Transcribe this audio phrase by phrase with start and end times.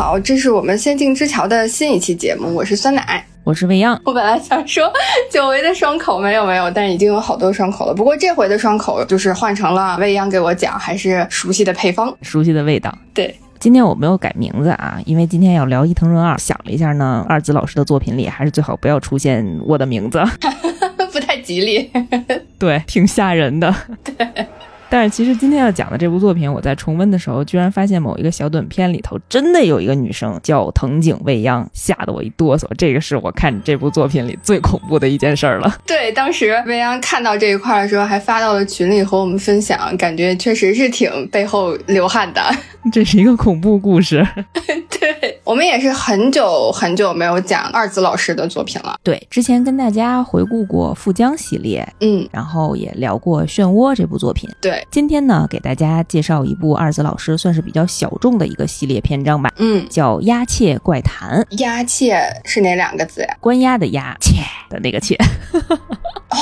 [0.00, 4.00] 好，这是我们《仙境之桥》的新一期节目，我是酸奶，我是未央。
[4.06, 4.90] 我本来想说
[5.30, 7.92] 久违的双口，没有没有，但是已经有好多双口了。
[7.92, 12.90] 不过这回的双口就是换成了未央给我讲，还是熟悉的配方，熟悉的味道。
[13.12, 20.18] 对，今天我没有改名字啊，因为今天要聊伊藤润二，想了一下呢，二子老师的作品里还是最好不要出现我的名字，
[21.12, 21.90] 不太吉利。
[22.58, 23.74] 对，挺吓人的。
[24.02, 24.26] 对。
[24.90, 32.66] 但是其实今天要讲的这部作品，我在重温的时候，居然发现某一个小短片里头真的有一个女生叫藤井未央，吓得我一哆嗦。
[32.76, 35.78] 这个是我看这部作品里最恐怖的一件事儿了。
[35.86, 42.42] 对，当时未央看到这一块的时候，还发到了群里和我们分享，感觉确实是挺背后流汗的。
[42.92, 44.26] 这是一个恐怖故事。
[45.00, 48.98] 对我们也是很久很久没有讲二子老师的作品了。
[49.02, 54.48] 对，之前跟大家回顾过富江系列，嗯，然后也聊过漩涡这部作品。
[54.60, 59.50] 对，今天呢，给大家介绍一部二子老师算是比较小众的一个系列篇章吧。
[59.56, 61.40] 嗯，叫《鸦雀怪谈》。
[61.58, 63.36] 鸦雀是哪两个字呀？
[63.40, 65.16] 关押的押，切的那个切。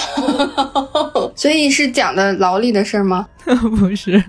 [1.34, 3.27] 所以是讲的劳力的事儿吗？
[3.78, 4.22] 不是。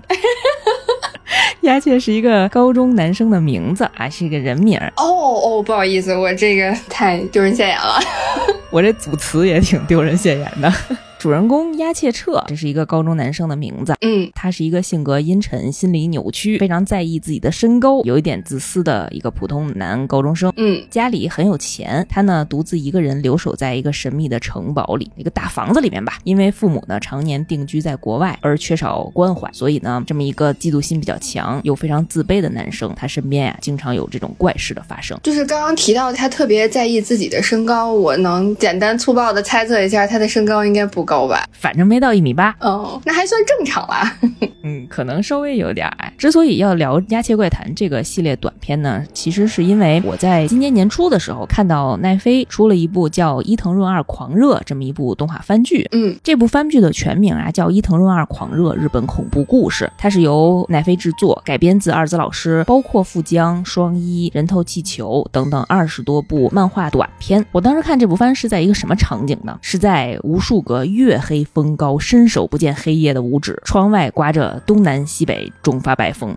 [1.62, 4.78] 鸦雀是一个高中男生的名字啊，是一个人名。
[4.96, 8.00] 哦哦，不好意思，我这个太丢人现眼了。
[8.70, 10.72] 我这组词也挺丢人现眼的。
[11.20, 13.94] 主人公鸦切彻，这是一个高中男生的名字。
[14.00, 20.50] 嗯，他是一个性格阴沉、心理扭曲、非常在意自己的身高、有一点自私的一个普通男高中生。
[20.56, 26.18] 嗯，家里很有钱，他呢独自一个人留守在一个神秘的城堡里，一个大房子里面吧。
[26.24, 35.20] 因为父母呢常年定居在国外，而缺少关怀，所以呢这么一个嫉妒心比较强又非常自卑的男生，他身边呀经常有这种怪事的发生。
[35.22, 41.44] 就是刚刚提到他特别在意自己的身高，我能简单粗暴的猜测一下，他的身高应该不高吧？
[41.50, 44.16] 反正没到一米八，哦，那还算正常啦。
[44.62, 46.12] 嗯，可能稍微有点矮。
[46.16, 55.84] 之所以要聊《鸦雀怪谈》这个系列短片呢，其实是因为我在今年年初的时候看到奈飞出了一部叫《伊藤润二狂热》这么一部动画番剧。
[55.90, 67.44] 嗯，这部番剧的全名啊叫《伊藤润二狂热日本恐怖故事》，它是由奈飞制作，改编自二子老师包括富江、双一、人头气球等等二十多部漫画短片。
[67.50, 69.58] 我当时看这部番是在一个什么场景呢？
[69.62, 71.40] 是在无数个月黑。
[71.52, 76.36] 风高，伸手不见黑夜的五指，窗外刮着东南西北中发白风。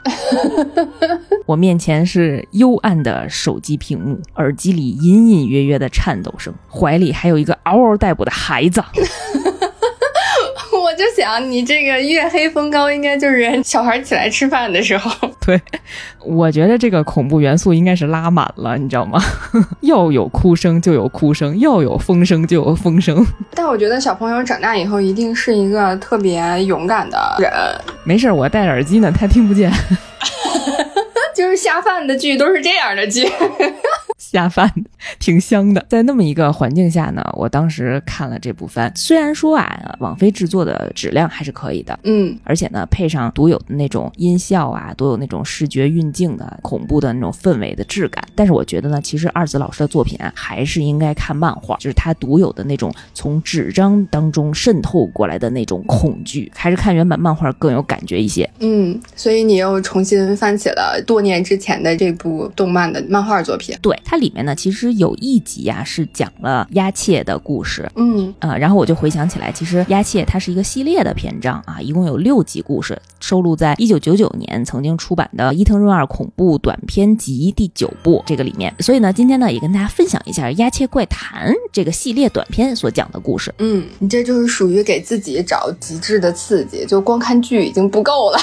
[1.46, 8.84] 我面前是幽暗的手机屏幕，耳机里隐隐约约的颤抖声，怀里还有一个嗷嗷待哺的孩子。
[10.94, 15.10] 我就想，你这个月黑风高，应该就是小孩起来吃饭的时候。
[15.44, 15.60] 对，
[16.24, 19.20] 我觉得这个恐怖元素应该是拉满了，你知道吗？
[19.82, 23.26] 要有哭声就有哭声，要有风声就有风声。
[23.56, 27.52] 但我觉得小朋友长大以后一定是一个特别勇敢的人。
[28.04, 29.72] 没事，我戴着耳机呢，他听不见。
[31.36, 33.28] 就是下饭的剧都是这样的剧。
[34.18, 34.72] 下饭
[35.20, 58.50] 挺香的，在那么一个环境下呢，我当时看了这部番，虽然说啊，网飞制作的质量还是可以的，嗯，而且呢，配上独有的那种音效啊，独有那种视觉运镜的恐怖的那种氛围的质感，但是我觉得呢，其实二子老师的作品啊，还是应该看漫画，就是他独有的那种从纸张当中渗透过来的那种恐惧，还是看原版漫画更有感觉一些。
[58.60, 64.18] 嗯，所以你又重新翻起了多年之前的这部动漫的漫画作品，对它。
[64.24, 78.74] 里面呢，其实有一集啊是讲了鸦雀的故事，嗯呃，然后我就回想起来，其实鸦雀它是一个系列的篇章啊，一共有六集故事，收录在一九九九年曾经出版的伊藤润二恐怖短篇集第九部这个里面。
[78.80, 83.54] 所以呢，今天呢也跟大家分享一下《鸦雀怪谈》这个系列短片所讲的故事。
[83.58, 88.40] 嗯，你这就是属于给自己找极致的刺激，就光看剧已经不够了。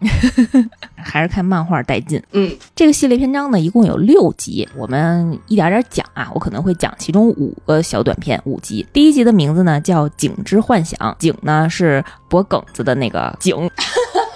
[1.06, 2.20] 还是看漫画带劲。
[2.32, 6.30] 嗯，这个系列篇章呢，一共有六集，我们一点点讲啊。
[6.34, 8.86] 我可能会讲其中五个小短片，五集。
[8.92, 13.70] 第一集的名字呢叫《井之幻想》，井呢是脖梗子的那个景，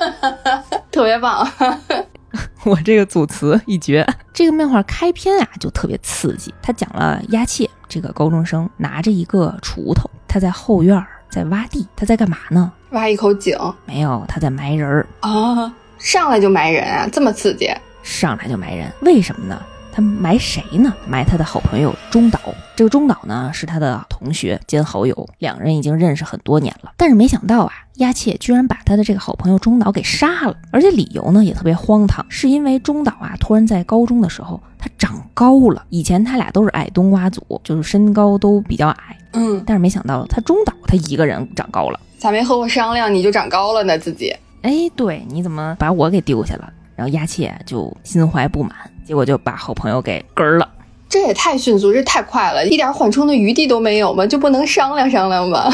[0.92, 1.46] 特别棒。
[2.64, 4.06] 我这个组词一绝。
[4.32, 12.72] 这个漫画开篇啊就特别刺激，他讲了鸭切这个高中生拿着一个锄头，他在后院在挖地，他在干嘛呢？
[12.90, 13.56] 挖一口井？
[13.84, 15.72] 没有，他在埋人儿啊！
[16.00, 17.70] 上来就埋人啊，这么刺激！
[18.02, 19.60] 上来就埋人，为什么呢？
[19.92, 20.94] 他埋谁呢？
[21.06, 22.40] 埋他的好朋友中岛。
[22.74, 26.92] 这个中岛呢是他的同学兼好友，两人已经认识很多年了。
[26.96, 35.84] 但是没想到啊，鸦雀居然把他的这个好朋友中岛给杀了，而且理由呢也特别荒唐，是因为中岛啊突然在高中的时候他长高了。
[35.90, 39.18] 以前他俩都是矮冬瓜组，就是身高都比较矮。
[39.32, 43.98] 嗯，但是没想到他中岛他一个人长高了，咋没和我商量你就长高了呢？
[43.98, 44.34] 自己？
[44.62, 46.72] 哎，对，你怎么把我给丢下了？
[46.96, 48.72] 然后丫妾就心怀不满，
[49.06, 50.68] 结果就把好朋友给跟了。
[51.08, 54.26] 这也太迅速，这太快了，一点缓冲的余地都没有吗？
[54.26, 55.72] 就不能商量商量吗？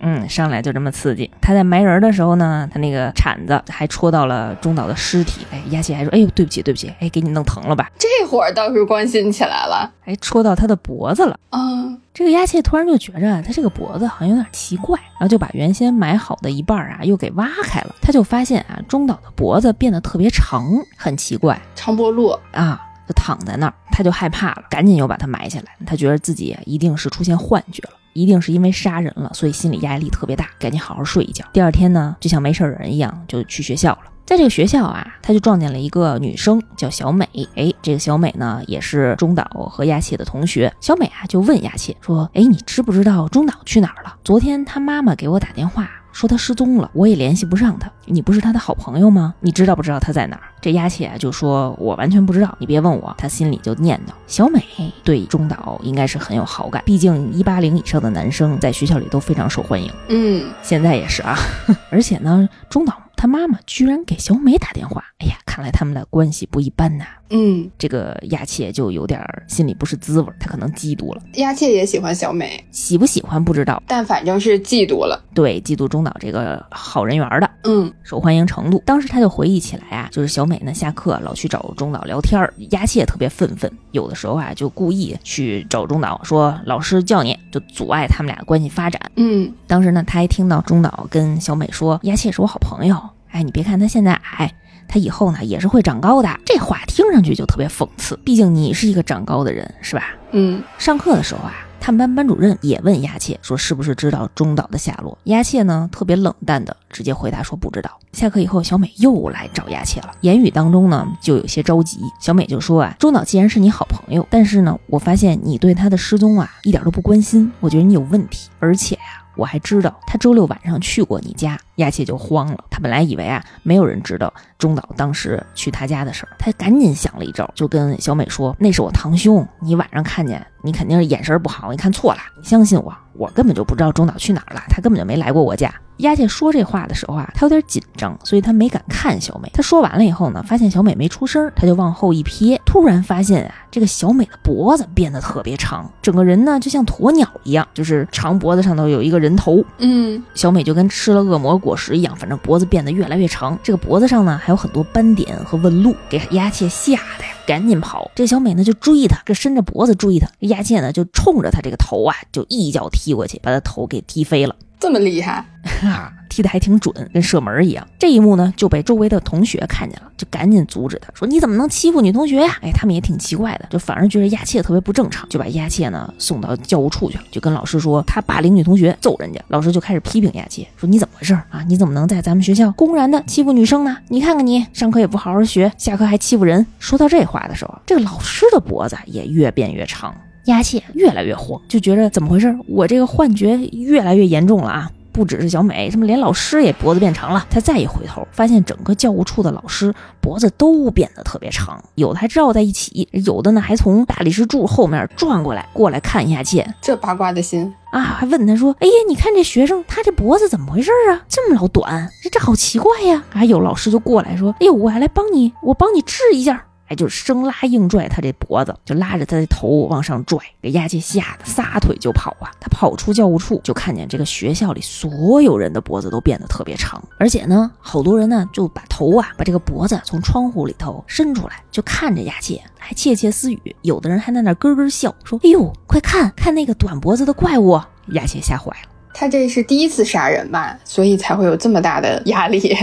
[0.00, 1.30] 嗯，上来就这么刺激。
[1.40, 5.46] 他在埋人的时候呢，他那个铲子还戳到了中岛的尸体。
[5.50, 11.38] 哎，丫切还说：“哎呦，对不起，对不起，哎，给你弄疼了吧？”这会儿倒是关心起来了，哎，戳到他的脖子了。
[11.50, 17.94] 嗯，这个丫切突然就觉着他这个脖子好像有点奇怪，然后就把原先埋好的一半啊又给挖开了。
[18.00, 20.64] 他就发现啊，中岛的脖子变得特别长，
[20.96, 22.84] 很奇怪，长脖鹿啊。
[23.08, 25.64] 就躺在那儿，他就害怕了，赶紧又把它埋起来。
[25.86, 31.44] 他觉得自己一定是出现幻觉了，一定是因为杀人了，所以心理压力特别大，赶紧好好睡一觉。
[31.52, 34.10] 第二天呢，就像没事人一样，就去学校了。
[34.26, 37.26] 在这个学校啊，他就撞见了一个女生，叫小美。
[37.54, 40.70] 哎，这个小美呢，也是中岛和亚切的同学。
[40.80, 44.16] 小美啊，就问亚切说：“哎，你知不知道中岛去哪儿了？
[44.24, 47.90] 昨天他妈妈给我打电话。”说他失踪了，我也联系不上他。
[48.06, 49.34] 你不是他的好朋友吗？
[49.40, 50.42] 你知道不知道他在哪儿？
[50.60, 54.62] 这丫切就说：“我完全不知道，你别问我。”他心里就念叨：小美
[55.04, 59.92] 对中岛应该是很有好感，毕竟一八零以上的男生在学校里都非常受欢迎。
[60.08, 61.36] 嗯，现在也是啊。
[61.90, 65.04] 而且呢，中岛他妈妈居然给小美打电话。
[65.18, 67.04] 哎呀，看来他们的关系不一般呐。
[67.30, 71.20] 嗯，这个亚切就有点心里不是滋味，他可能嫉妒了。
[71.34, 75.20] 亚切也喜欢小美，喜不喜欢不知道，但反正是嫉妒了。
[75.34, 78.80] 对，嫉妒中岛这个好人缘的，嗯，受欢迎程度。
[78.86, 89.02] 当时他就回忆起来啊，就是小美呢下课老去找中岛聊天，亚切特别愤愤，有的时候啊就故意去找中岛说老师叫你，就阻碍他们俩关系发展。
[89.16, 92.96] 嗯，当时呢他还听到中岛跟小美说，亚切是我好朋友，
[93.30, 94.52] 哎，你别看他现在矮。
[94.90, 98.18] 他以后呢也是会长高的，这话听上去就特别讽刺。
[98.24, 100.14] 毕竟你是一个长高的人，是吧？
[100.30, 100.62] 嗯。
[100.78, 105.18] 上课的时候啊，他们班班主任也问丫切说是不是知道中岛的下落。
[105.24, 107.90] 丫切呢特别冷淡的直接回答说不知道。
[108.14, 112.00] 下课以后，小美又来找丫切了，言语当中呢就有些着急。
[112.18, 119.22] 小美就说啊，中岛既然是你好朋友，但是呢，我发现你对他的失踪啊一点都不关心，我觉得你有问题，而且呀。
[119.38, 122.64] 我还知道他周六晚上去过你家，亚切就慌了。
[122.68, 132.20] 他本来以为啊，没有人知道中岛当时去他家的事儿，他赶紧想了一招，就跟小美说：“那是我堂兄，你晚上看见，你肯定是眼神不好，你看错了。
[132.36, 139.50] 你相信我，我根本就不知道中岛去哪儿了，他根本就没来过我家。”丫切说这话的时候啊，她有点紧张，所以她没敢看小美。
[139.52, 149.62] 她说完了以后呢，发现小美没出声，她就往后一瞥，突然发现啊，这个小美的脖子变得特别长，整个人呢就像鸵鸟一样，就是长脖子上头有一个人头。
[149.78, 153.58] 嗯，小美就跟吃了恶魔果实一样，反正脖子变得越来越长。
[153.62, 158.10] 这个脖子上呢还有很多斑点和纹路，给丫切吓得呀，赶紧跑。
[158.14, 160.28] 这小美呢就追他，这伸着脖子追他。
[160.40, 164.54] 丫切呢就冲着他这个头啊，就一脚踢过去，把他头给踢飞了。
[164.78, 165.44] 这么厉害
[165.82, 166.12] 啊！
[166.28, 167.86] 踢得还挺准，跟射门一样。
[167.98, 179.40] 这一幕呢，就被周围的同学看见了，就赶紧阻止他，说：“你怎么能欺负女同学呀？”哎，他们也挺奇怪的，就反而觉得亚切特别不正常，就把亚切呢送到教务处去了，就跟老师说他霸凌女同学，揍人家。
[179.48, 181.64] 老师就开始批评亚切，说：“你怎么回事啊？
[181.66, 183.96] 你怎么能在咱们学校公然的欺负女生呢？
[184.08, 190.14] 你看看你，上课也不好好学，下课还欺负人。”说到这话的时候，这个老师的脖子也越变越长，
[190.48, 192.54] 亚切越来越慌，就觉着怎么回事？
[192.66, 194.90] 我这个幻觉越来越严重了啊！
[195.10, 197.44] 不只是小美，什么连老师也脖子变长了。
[197.50, 206.64] 他再一回头，发现整个教务处的老师脖子都变得特别长，有的还绕在一起，有的呢还从大理石柱后面转过来，过来看亚切。
[206.80, 211.20] 这八卦的心啊，还问他说：“哎呀，你看这学生，他这脖子怎么回事啊？
[211.28, 222.50] 这么老短，这这好奇怪呀！”还有老师就过来说：“哎呦，我还来帮你，我帮你治一下。”哎，就生拉硬拽他这脖子，就拉着他的头往上拽，给丫切吓得撒腿就跑啊！
[222.58, 233.76] 他跑出教务处，就看见这个学校里所有人的脖子都变得特别长，而且呢，好多人呢就把头啊，把这个脖子从窗户里头伸出来，就看着丫切，还窃窃私语。
[233.82, 237.78] 有的人还在那咯咯笑，说：“哎呦，快看看那个短脖子的怪物！”
[238.12, 242.76] 丫切吓坏了，他这是第一次杀人吧，所以才会有这么大的压力。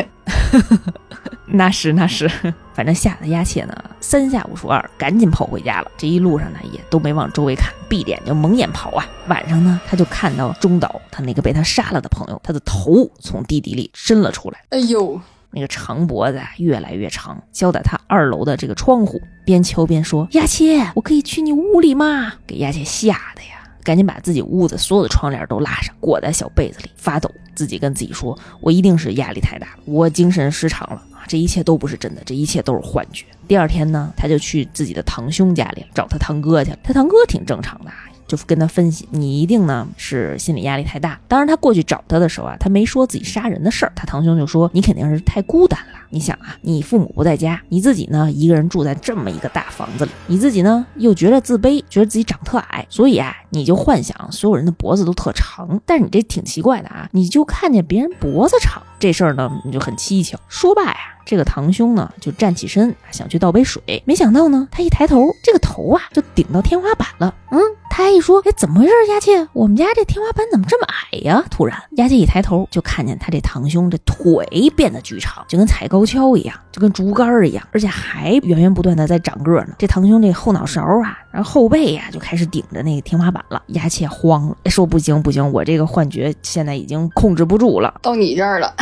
[1.47, 2.29] 那是那是，
[2.73, 5.91] 反正吓得丫切呢，三下五除二，赶紧跑回家了。
[5.95, 9.07] 这一路上呢，也都没往周围看，闭着眼就蒙眼跑啊。
[9.27, 14.59] 晚上呢，他就看到中岛他那个被他杀了的朋友，他的头从地底里伸了出来。
[14.71, 33.25] 哎呦，那个长脖子啊，越来越长，交在他二楼的这个窗户，边敲边说：“丫切，我可以去你屋里吗？”给丫切吓得呀，赶紧把自己屋子所有的窗帘都拉上，裹在小被子里发抖，自己跟自己说：“我一定是压力太大了，我精神失常了。”这一切都不是真的，这一切都是幻觉。
[33.47, 36.79] 第二天呢，他就去自己的堂兄家里找他堂哥去了。
[36.83, 37.91] 他堂哥挺正常的，
[38.27, 43.91] 就跟他分析：“你一定呢是心理压力太大。”当然，他过去找他的时候啊，他没说自己杀人的事儿。
[43.95, 55.81] 他堂兄就说：“你肯定是太孤单了。”你想啊，你父母不在家，你自己呢一个人住在这么一个大房子里，你自己呢又觉得自卑，觉得自己长特矮，所以啊，你就幻想所有人的脖子都特长。
[55.85, 60.39] 但是你这挺奇怪的啊，你就看见别人脖子长这事儿呢，你就很蹊跷。
[60.47, 60.95] 说罢呀。
[61.27, 67.33] 这个堂兄呢，就站起身想去倒杯水，没想到呢，他一抬头，这个头啊就顶到天花板了。
[67.49, 68.91] 嗯，他还一说，哎，怎么回事？
[69.09, 71.43] 丫切，我们家这天花板怎么这么矮呀？
[71.49, 79.69] 突然，丫切一抬头，就看见他这堂兄这腿变得巨长，就跟踩高跷一样，就跟竹竿一样，而且还源源不断的在长个呢。
[79.77, 83.61] 这堂兄这后脑勺啊，然后后背呀，就开始顶着那个天花板了。
[83.67, 88.73] 牙切慌了，说不行不行，我这个幻觉现在已经控制不住了，到你这儿了。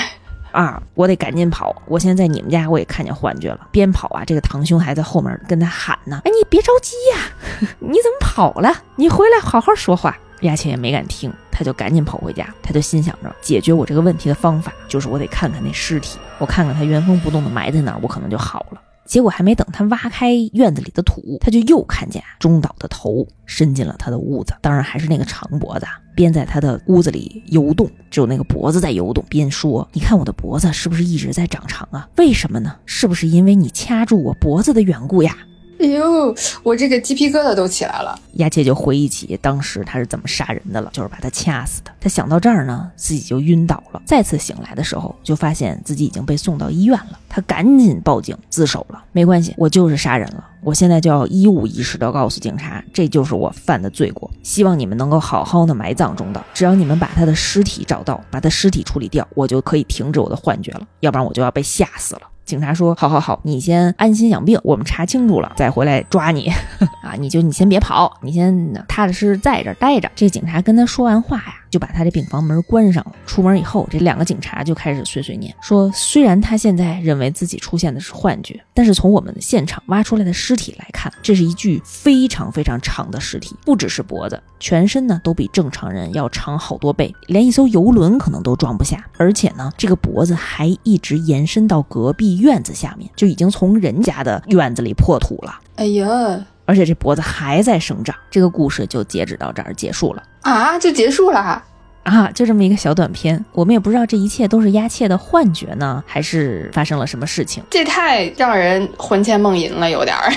[0.53, 0.79] 啊！
[0.93, 1.75] 我得赶紧跑！
[1.87, 3.67] 我现在在你们家，我也看见幻觉了。
[3.71, 8.71] 边跑啊，这个堂兄还在后面跟他喊呢：“哎，你别着急呀，你怎么跑了？
[8.95, 12.47] 你回来好好说话。”亚茜也没敢听，他就赶紧跑回家。
[12.61, 18.81] 他就心想着，解决我这个问题的方法就是我得看看那尸体，我看看他原封不动的埋在哪儿，我可能就好了。
[19.05, 25.85] 结果还没等他挖开院子里的土，他就又看见中岛的头伸进了他的屋子，当然还是那个长脖子，
[26.15, 32.07] 边在他的屋子里游动，只有那个脖子在游动，边说：“你看我的脖子是不是一直在长长啊？
[32.15, 32.77] 为什么呢？
[32.85, 35.35] 是不是因为你掐住我脖子的缘故呀？”
[35.83, 38.17] 哎呦，我这个鸡皮疙瘩都起来了。
[38.35, 41.91] 亚切就回忆起当时他是怎么杀人的了，就是把他掐死的。
[41.99, 44.01] 他想到这儿呢，自己就晕倒了。
[44.05, 47.19] 再次醒来的时候，就发现自己已经被送到医院了。
[47.27, 49.03] 他赶紧报警自首了。
[49.11, 50.45] 没关系，我就是杀人了。
[50.61, 54.31] 我现在就要一五一十的告诉警察，这就是我犯的罪过。
[54.41, 56.41] 希望你们能够好好的埋葬中岛。
[56.53, 60.87] 只要你们把他的尸体找到，把他尸体处理掉，我就可以停止我的幻觉了。
[61.01, 62.21] 要不然我就要被吓死了。
[62.45, 66.51] 警察说：“好好好，你先安心养病，我们查清楚了再回来抓你
[67.01, 67.15] 啊！
[67.17, 71.55] 你就你先别跑，你先踏踏实实在这待着。”这警察跟他说完话呀。
[71.73, 73.13] 就把他的病房门关上了。
[73.25, 89.03] 出门以后，这两个警察就开始碎碎念，说虽然他现在认为自己出现的是幻觉，但是从我们的现场挖出来的尸体来看，这是一具非常非常长的尸体，不只是脖子，全身呢都比正常人要长好多倍，连一艘游轮可能都装不下。
[89.17, 95.59] 而且呢，这个脖子还一直延伸到隔壁院子下面，就已经从人家的院子里破土了。
[95.77, 96.45] 哎呀！
[96.65, 101.63] 而且这脖子还在生长，这个故事就截止到这儿结束了啊，就结束了
[102.03, 107.63] 啊，就这么一个小短片，我们也不知道这一切都是鸦切的幻觉呢，还是发生了什么事情？
[107.69, 110.31] 这太让人魂牵梦萦了，有点儿。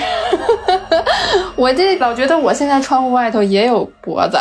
[1.55, 4.37] 我这老觉得我现在窗户外头也有脖子。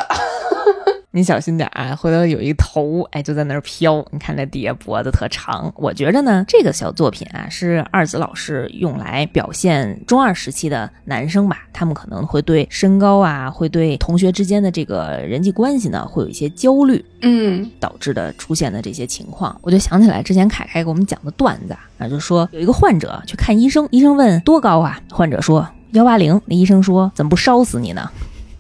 [1.17, 4.05] 你小心点啊，回头有一头，哎，就在那儿飘。
[4.11, 5.73] 你看那底下脖子特长。
[5.75, 19.59] 我觉着呢，这个小作品啊，是二子老师用来表现中二时期的男生吧，他们可能会对身高啊，会对同学之间的这个人际关系呢，会有一些焦虑，嗯，导致的出现的这些情况。
[19.63, 28.11] 我就想起来之前凯凯给我们讲的段子啊，就说有一个患者去看医生，医生问多高啊，患者说幺八零，那医生说怎么不烧死你呢？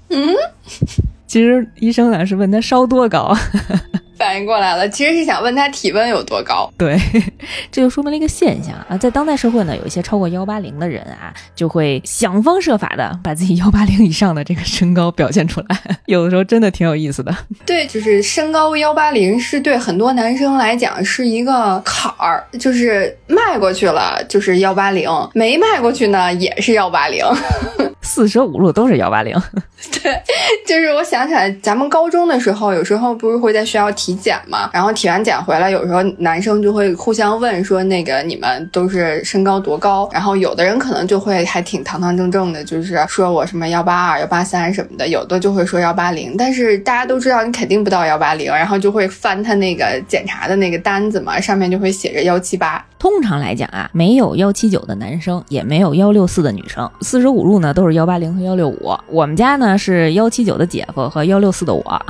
[0.08, 0.34] 嗯。
[1.26, 3.34] 其实医生呢是问他烧多高，
[4.16, 6.70] 反应过来了，其实是想问他体温有多高。
[6.78, 6.98] 对，
[7.70, 17.36] 这就说明了一个现象啊，在当代社会呢，有一些超过幺八零的人啊，就会想方设法的把自己幺八零以上的这个身高表现出来，有的时候真的挺有意思的。
[17.66, 27.22] 对，就是身高幺八零是对很多男生来讲是一个坎儿，就是迈过去了就是幺八零，没迈过去呢也是幺八零。
[28.06, 29.36] 四舍五入都是幺八零，
[30.02, 30.22] 对，
[30.66, 40.08] 就是我想起来，咱们高中的时候，有时候不是会在学校体检嘛，然后体完检回来，有时候男生就会互相问说，那个你们都是身高多高？
[40.12, 52.84] 然后有的人可能就会还挺堂堂正正的，就是说我什么幺八二、幺八三什么的，有的就会说幺八零，但是大家都知道你肯定不到幺八零，然后就会翻他那个检查的那个单子嘛，上面就会写着幺七八。
[52.98, 58.96] 通常来讲啊，没有幺七九的男生，也没有幺六四的女生，四舍五入呢都是幺八零和幺六五。
[59.08, 61.82] 我们家呢是幺七九的姐夫和幺六四的我。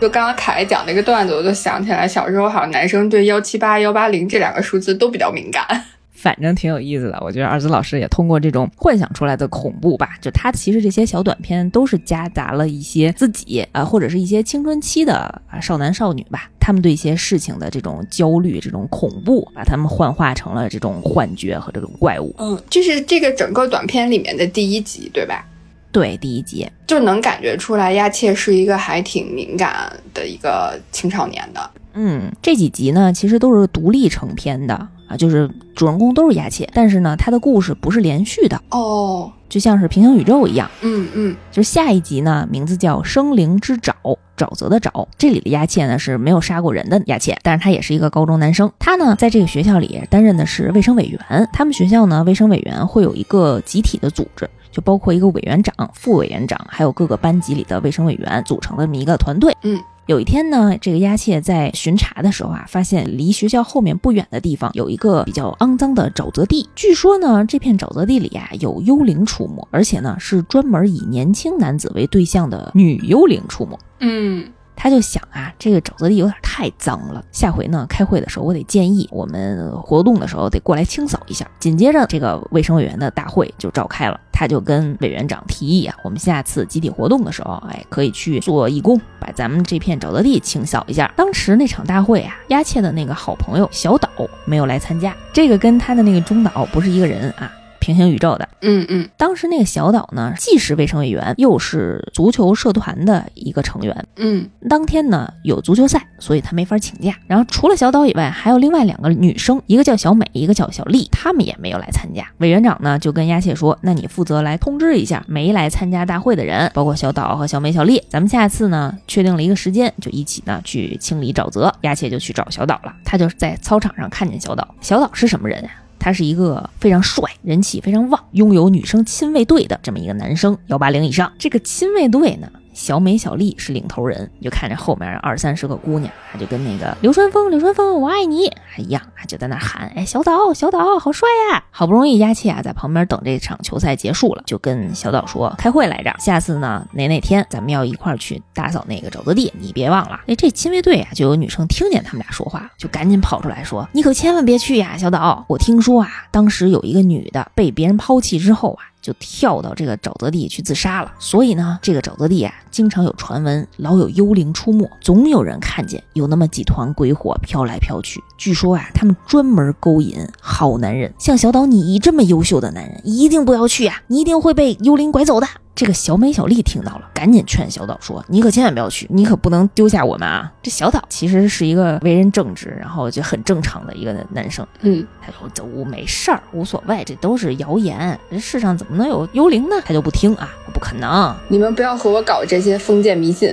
[0.00, 5.62] 就刚刚凯讲那个段子，我就想起来，小时候好像男生对幺七八、幺八零这两个数字都比较敏感。
[6.12, 15.14] 反正挺有意思的，我觉得二子老师也通过这种幻想出来的恐怖吧，就他其实这些小短片都是夹杂了一些自己啊，或者是一些青春期的
[15.50, 22.32] 啊少男少女吧，他们对一些事情的这种焦虑、这种恐怖，把他们幻化成了这种幻觉和这种怪物。
[22.38, 25.44] 嗯，这是这个整个短片里面的第一集，对吧？
[25.90, 31.70] 对，第一集就能感觉出来，亚切是一个还挺敏感的一个青少年的。
[31.94, 34.86] 嗯，这几集呢，其实都是独立成片的。
[35.10, 40.70] 啊，就是主人公都是鸦切，但是呢，它的故事不是连续的，哦，就像是平行宇宙一样。
[40.82, 43.92] 嗯嗯就是下一集呢，名字叫《生灵之沼》，
[44.36, 45.04] 沼泽的沼。
[45.18, 48.70] 这里的鸦切呢是没有杀过人的鸦切，但是他也是一个高中男生。
[48.78, 51.48] 他呢在这个学校里担任的是卫生委员。
[51.52, 59.52] 他们学校呢卫生委员会有一个集体的组织，就包括一个委员长、副委员长，还有各个班级里的卫生委员组成的这么一个团队。
[59.62, 59.76] 嗯。
[60.06, 66.68] 有一天呢，这个押切在巡查的时候啊，发现离学校后面不远的地方有一个比较肮脏的沼泽地。
[66.74, 73.78] 据说呢，这片沼泽地里啊有幽灵出没，而且呢是专门以年轻男子为对象的女幽灵出没。
[74.00, 74.50] 嗯
[74.82, 81.46] 他就想啊，这个沼泽地有点太脏了，下回呢开会的时候，我得建议我们活动的时候得过来清扫一下。
[81.58, 91.12] 紧接着，这个卫生委员的大会就召开了，他就跟委员长提议啊，我们下次集体活动的时候，哎，可以去做义工，把咱们这片沼泽地清扫一下。
[91.14, 94.08] 当时那场大会啊，鸦切的那个好朋友小岛
[94.46, 97.52] 没有来参加，这个跟他的那个中岛不是一个人啊。
[97.80, 104.06] 平行宇宙的，嗯嗯当时那个小岛呢，既是卫生委员，又是足球社团的一个成员。
[104.16, 107.14] 嗯当天呢有足球赛，所以他没法请假。
[107.26, 112.24] 然后除了小岛以外，还有另外两个女生，一个叫小美，一个叫小丽，她们也没有来参加。
[112.38, 118.02] 委员长呢就跟鸦切说：“那你负责来通知一下没来参加大会的人，包括小岛和小美、小丽。
[118.08, 122.94] 咱们下次呢确定了一个时间，就一起呢去清理沼泽。”鸦切就去找小岛了。
[123.04, 124.74] 他就在操场上看见小岛。
[124.80, 125.70] 小岛是什么人呀、
[126.00, 131.30] 他是一个非常帅、人气非常旺、拥有女生亲卫队的这么一个男生，幺八零以上。
[131.38, 141.62] 这个亲卫队呢，小美、小丽是领头人，你就看着后面二三十个姑娘，她就跟那个流川枫、流川枫，我爱你一样，就在那喊，哎，小岛，小岛，好帅呀！
[141.70, 150.18] 好不容易鸦切啊在旁边等这场球赛结束了，就跟小岛说开会来着，下次呢哪哪天咱们要一块儿去打扫那个沼泽地，你别忘了。
[150.26, 158.88] 哎，这亲卫队啊就有女生听见他们俩说话，就赶紧跑出来说，你可千万别去呀，小岛，我听说啊，当时有一个女的被别人抛弃之后啊。
[159.00, 168.22] 就跳到这个沼泽地去自杀了，所以呢，这个沼泽地啊，经常有传闻，老有幽灵出没，总有人看见有那么几团鬼火飘来飘去。
[168.36, 175.46] 据说啊，他们专门勾引好男人，像小岛你这么优秀的男人，一定不要去啊，你一定会被幽灵拐走的。
[175.80, 188.20] 这个小美、小丽听到了，赶紧劝小岛说：“你可千万不要去，你可不能丢下我们啊！”这小岛其实是一个为人正直，然后就很正常的一个男生，嗯他说：“走，没事儿，无所谓，这都是谣言。
[188.30, 193.50] 这世上怎么能有幽灵呢？”他就不听啊，不可能，你们不要和我搞这些封建迷信。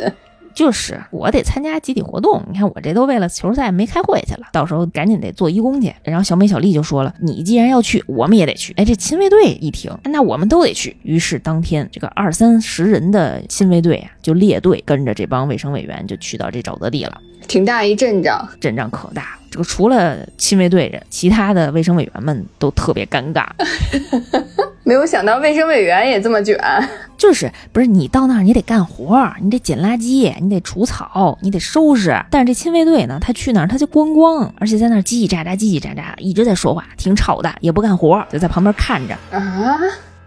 [0.57, 2.41] 就是我得参加集体活动。
[2.51, 5.93] 你看我这都为了球赛没开会去了，到时候赶紧得做义工去。
[6.01, 10.97] 然后小美、小丽就说了：“你既然要去，我们也得去。”哎，这亲卫队一听，那我们都得去。
[11.03, 17.21] 于是当天这个二三十人的亲卫队啊，就列队跟着这帮卫生委员就去到这沼泽地了。
[17.47, 19.41] 挺大一阵仗，阵仗可大了。
[19.51, 23.45] 这个除了亲卫队人，其他的卫生委员们都特别尴尬。
[24.87, 26.57] 没有想到卫生委员也这么卷。
[27.17, 32.17] 就是不是你到那儿你得干活儿，你得捡垃圾，你得除草，你得收拾。
[32.31, 39.13] 但是这亲卫队呢，他去那儿他就观光，而且在那儿叽叽喳喳、叽叽喳喳，一直在说话，挺吵的，也不干活儿，就在旁边看着。
[39.37, 39.77] 啊，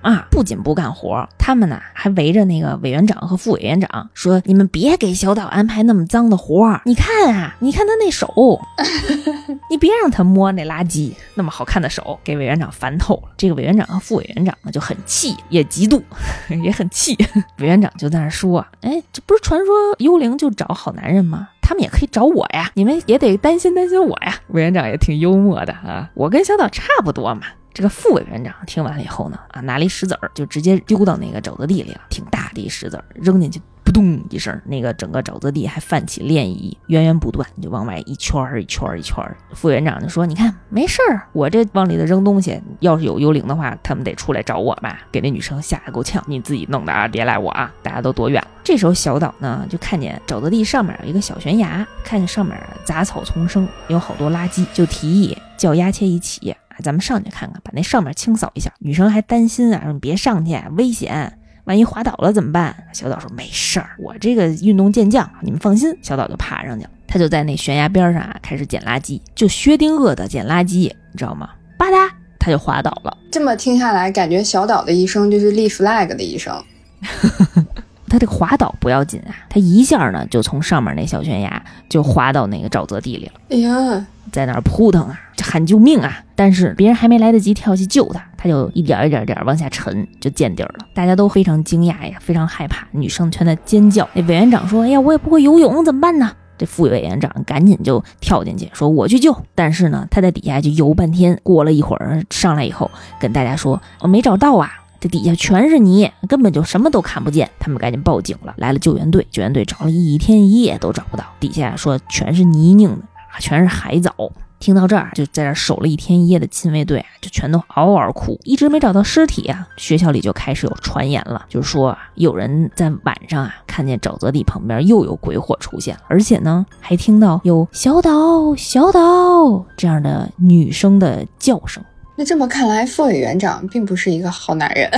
[0.03, 8.61] 啊，不仅不干活，他们呢还围着那个委员长和副委员长说：“你们别给小岛安排那么脏的活儿，你看啊，你看他那手，
[9.69, 16.03] 你别让他摸那垃圾，那么好看的手，给委员长烦透了。”这个委员长和副委员长呢就很气，也嫉妒，
[16.63, 17.15] 也很气。
[17.59, 24.35] 委员长就在那说：“哎，这不是传说幽灵就找好男人吗？”他们也可以找我呀，你们也得担心担心我呀。
[24.49, 27.43] 委员长也挺幽默的啊，我跟小岛差不多嘛。
[27.73, 39.37] 这个副委员长听完了以后呢，啊，拿了一石子儿就直接丢到那个沼泽地里了，挺大的一石子儿，扔进去，扑通一声，那个整个沼泽地还泛起涟漪，源源不断，就往外一圈儿一圈儿一圈儿。
[39.53, 47.73] 副委员长就说：“你看，没事儿，我这往里头扔东西，要是有幽灵的话，他们得出来找我吧。”给那女生吓得够呛，你自己弄的啊，别赖我啊！
[47.83, 48.49] 大家都躲远了。
[48.65, 56.55] 这时候小岛呢，就看见沼泽地上面有一个小悬崖，看见上面杂草丛生，有好多垃圾，就提议叫鸦切一起。
[56.81, 58.73] 咱们上去看看，把那上面清扫一下。
[58.79, 62.75] 女生还担心啊，说你别上去，危险，万一滑倒了怎么办？
[62.93, 65.97] 小岛说没事儿，我这个运动健将，你们放心。
[66.03, 71.51] 小岛就爬上去了，他就在那悬崖边上啊，开始捡垃圾，就薛定谔的捡垃圾，你知道吗？
[71.79, 73.17] 吧嗒，他就滑倒了。
[73.31, 76.53] 这么听下来，感觉小岛的一生就是立 flag 的一生。
[78.11, 83.33] 他这个滑倒不要紧啊，他一下呢就从上面那小悬崖就滑到那个沼泽地里了。
[83.51, 86.23] 哎呀，在那儿扑腾啊，就喊救命啊！
[86.35, 90.87] 但是别人还没来得及跳下去救他，他就一点一点点往下沉，就见底儿了。
[90.93, 94.09] 大家都非常惊讶呀，非常害怕，女生全在尖叫。
[94.13, 101.39] 那委员长说：“哎呀，我也不会游泳，怎么办呢？”这副委员长赶紧就跳进去说我去救，但是呢，他在底下就游半天。
[101.43, 104.71] 过了一会儿上来以后，跟大家说我没找到啊，
[105.01, 107.51] 这底下全是泥，根本就什么都看不见。
[107.59, 113.03] 他们赶紧报警了，来了救援队，救援队找了一天一夜都找不到，底下说全是泥泞的，
[113.41, 114.15] 全是海藻。
[114.59, 119.67] 听到这儿，就在这守了一天一夜的亲卫队啊，就全都嗷嗷哭，一直没找到尸体啊。
[119.79, 131.83] 学校里就开始有传言了，就是说有人在晚上啊，看见沼泽地旁边又有鬼火出现了，而且呢，还听到有小岛小岛这样的女生的叫声。
[132.21, 134.91] 那这么看来，副委员长并不是一个好男人。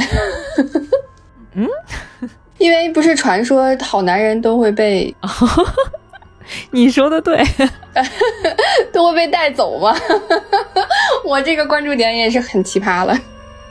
[1.54, 1.68] 嗯，
[2.58, 5.14] 因为不是传说好男人都会被。
[6.72, 7.40] 你说的对，
[8.92, 9.96] 都会被带走吗？
[11.24, 13.16] 我这个关注点也是很奇葩了。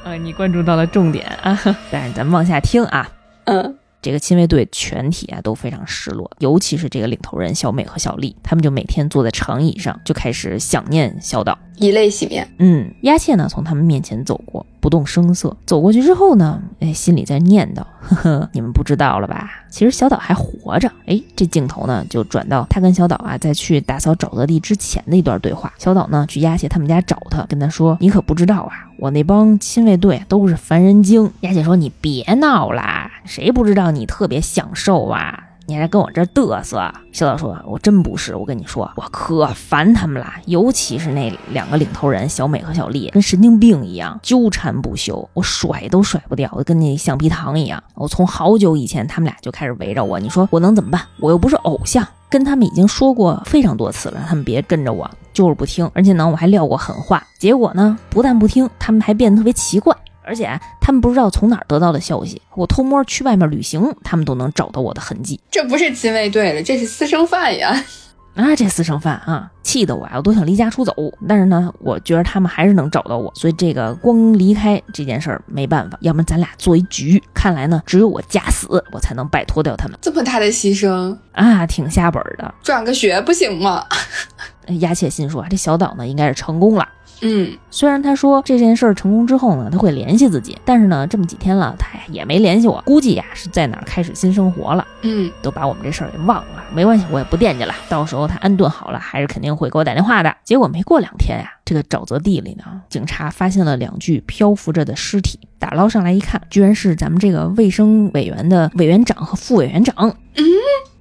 [0.06, 1.60] 呃，你关注到了重点啊，
[1.92, 3.12] 但是咱们往下听啊。
[3.44, 12.48] 嗯，这个亲卫队全体啊都非常失落，尤其是这个领头人小美和小丽，他们就每天坐在长椅上，就开始想念小岛，以泪洗面。
[12.60, 14.66] 嗯，丫切呢从他们面前走过。
[14.80, 19.48] 不动声色走过去之后呢，哎，心里在念叨：呵呵，你们不知道了吧？
[19.70, 20.92] 其实小岛还活着。
[21.06, 25.72] 哎，这镜头呢就转到他跟小岛啊在去打扫沼泽地之前的一段对话。
[25.78, 36.94] 小岛呢去鸭血他们家找他，跟他说：“你可不知道啊，我那帮亲卫队都是凡人精。”鸭血说：“你别闹啦，谁不知道你特别享受啊？”你还跟我这嘚瑟？
[37.14, 47.82] 小岛说：“我真不是，我跟你说，我可烦他们了，尤其是那两个领头人小美和小丽，跟神经病一样纠缠不休，我甩都甩不掉，我跟那橡皮糖一样。
[47.96, 51.02] 我从好久以前，他们俩就开始围着我，你说我能怎么办？
[51.22, 55.90] 我又不是偶像，跟他们已经说过非常多次了，他们别跟着我，就是不听。
[55.94, 65.40] 而且呢，我还撂过狠话，结果呢，不但不听，他们还变得特别奇怪。”而且他们不知道从哪儿得到的消息，我偷摸去外面旅行，他们都能找到我的痕迹。
[65.50, 67.84] 这不是亲卫队了，这是私生饭呀！
[68.34, 70.96] 啊，这私生饭啊，气得我呀，我都想离家出走。
[71.28, 77.22] 但是呢，我觉得他们还是能找到我，所以这个光离开这件事儿没办法，要不然咱俩做一局。
[77.34, 79.98] 看来呢，只有我假死，我才能摆脱掉他们。
[80.02, 82.54] 这么大的牺牲啊，挺下本的。
[82.64, 83.86] 转个学不行吗？
[84.80, 86.88] 亚切心说，这小岛呢，应该是成功了。
[87.22, 94.86] 嗯，虽然他说这件事儿成功之后呢，他会联系自己，但是呢，这么几天了，他也没联系我，估计呀是在哪儿开始新生活了。
[95.04, 97.74] 嗯，都把我们这事儿给忘了，没关系，我也不惦记了。
[97.88, 100.36] 到时候他安顿好了，还是肯定会给我打电话的。
[100.44, 109.96] 结果没过两天呀，这个沼泽地里呢，警察发现了两具漂浮着的尸体，打捞上来一看，居然是咱们这个卫生委员的委员长和副委员长。
[110.36, 110.44] 嗯，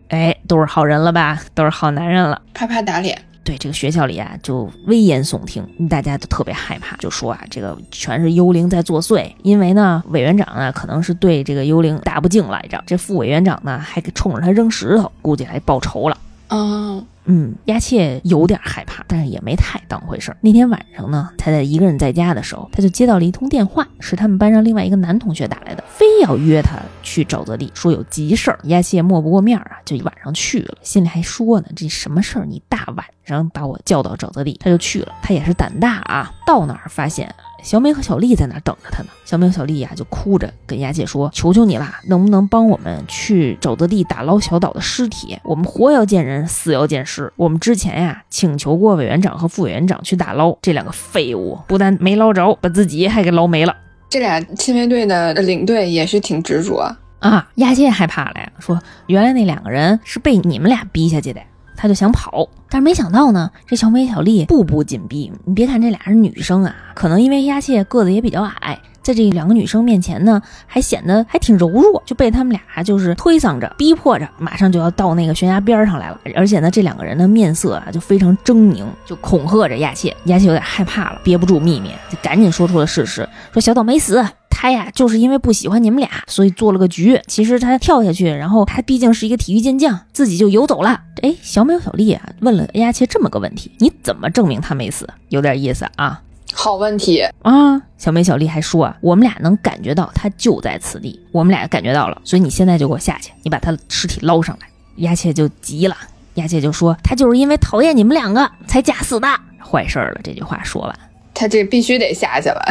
[0.09, 1.41] 哎，都是好人了吧？
[1.55, 3.19] 都是好男人了，啪啪打脸。
[3.45, 9.31] 对这个学校里啊，就危言耸听，大家都特别害怕，就说啊，这个全是幽灵在作祟。
[9.43, 16.17] 因为呢，委员长啊可能是对这个幽灵大不敬来着，这副委员长呢还冲着他扔石头，估计来报仇了。
[16.49, 17.05] 嗯。
[17.25, 20.37] 嗯，丫切有点害怕，但是也没太当回事儿。
[20.41, 28.59] 那天晚上呢，他在一个人在家的时候，他就接到了一通电话，是他们班上另外一个男同学打来的，非要约他去沼泽地，说有急事儿。
[28.65, 32.47] 丫切抹不过面啊，就一晚上去了，心里还说呢，这什么事儿？
[32.47, 35.13] 你大晚上把我叫到沼泽地，他就去了。
[35.23, 37.33] 他也是胆大啊，到那儿发现。
[37.63, 39.09] 小美和小丽在那等着他呢。
[39.25, 45.39] 小美和小丽呀，就哭着跟雅姐说：“求求你了，能不能帮我们去沼泽地打捞小岛的尸体？
[45.45, 47.33] 我们活要见人，死要见尸。
[47.37, 53.77] 我们之前呀，请求过委员长和副委员长去打捞，这两个废物不但没捞着，把自己还给捞没了。
[54.09, 57.49] 这俩亲卫队的领队也是挺执着啊。
[57.57, 61.41] 丫姐害怕了呀，说原来那两个人是被你们俩逼下去的。”
[61.81, 65.33] 他就想跑，但是没想到呢，这小美小丽步步紧逼。
[65.47, 76.21] 你别看这俩是女生啊，可能因为丫切个子也比较矮，在这两个女生面前呢，还显得还挺柔弱，就被他们俩就是推搡着、逼迫着，马上就要到那个悬崖边上来了。
[76.37, 80.15] 而且呢，这两个人的面色啊就非常狰狞，就恐吓着丫切。
[80.25, 84.23] 丫切有点害怕了，憋不住秘密，就赶紧说出了事实，说小岛没死。
[84.63, 87.19] 他呀，就是因为不喜欢你们俩，所以做了个局。
[87.27, 91.01] 其实他跳下去，然后他毕竟是一个体育健将，自己就游走了。
[91.23, 95.09] 哎，小美小丽啊，问了丫切这么个问题：你怎么证明他没死？
[95.31, 96.21] 有点意思啊。
[96.53, 97.81] 好问题啊！
[97.97, 104.67] 小美小丽还说啊，我们俩能感觉到他就在此地，我们俩感觉到了，所以你现在就给我下去，你把他的尸体捞上来。
[104.97, 105.97] 丫切就急了，
[106.35, 109.27] 丫切就说他就是因为讨厌你们两个才假死的，
[109.59, 110.21] 坏事儿了。
[110.23, 110.95] 这句话说完，
[111.33, 112.63] 他这必须得下去了。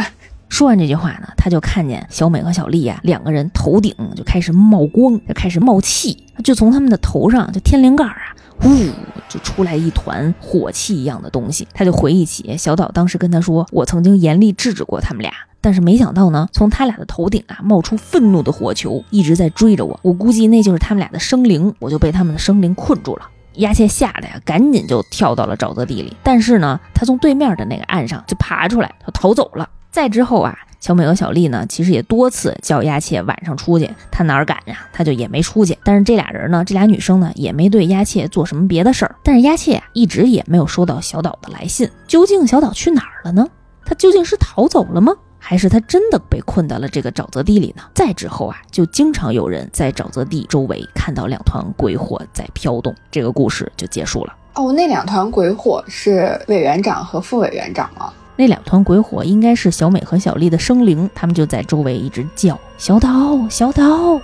[0.50, 8.34] 说完这句话呢，他就看见小美和小丽呀两个人头顶就开始冒光，就开始冒气，就从他们的头上就天灵盖啊，
[8.64, 8.68] 呜，
[9.28, 11.66] 就出来一团火气一样的东西。
[11.72, 15.32] 他就回忆起小岛当时跟他说：“我曾经严厉制止过他们俩，
[15.62, 19.98] 但是没想到呢，从他俩的头顶啊冒出愤怒的火球，一直在追着我。
[20.02, 26.16] 我估计那就是他们俩的生灵，我就被他们的生灵困住了。”丫切吓得呀，赶紧就跳到了沼泽地里。
[26.22, 29.68] 但是呢，他从对面的那个岸上就爬出来，他逃走了。
[29.90, 34.86] 再之后啊，小美和小丽呢，其实也多次叫丫切晚上出去，他哪敢呀？
[34.92, 35.76] 他就也没出去。
[35.84, 39.14] 但是这俩人呢，这俩女生呢，也没对丫切做什么别的事儿。
[39.22, 41.90] 但是丫切呀，一直也没有收到小岛的来信。
[42.06, 43.46] 究竟小岛去哪儿了呢？
[43.84, 45.12] 他究竟是逃走了吗？
[45.42, 47.82] 还是他真的被困在了这个沼泽地里呢？
[47.94, 54.34] 再之后啊，就经常有人在沼泽地周围看到两团鬼火在飘动，这个故事就结束了。
[54.54, 58.12] 哦，那两团鬼火是委员长和副委员长吗？
[58.40, 64.18] 那两团鬼火应该是小美和小丽的生灵，他们就在周围一直叫小岛，小岛。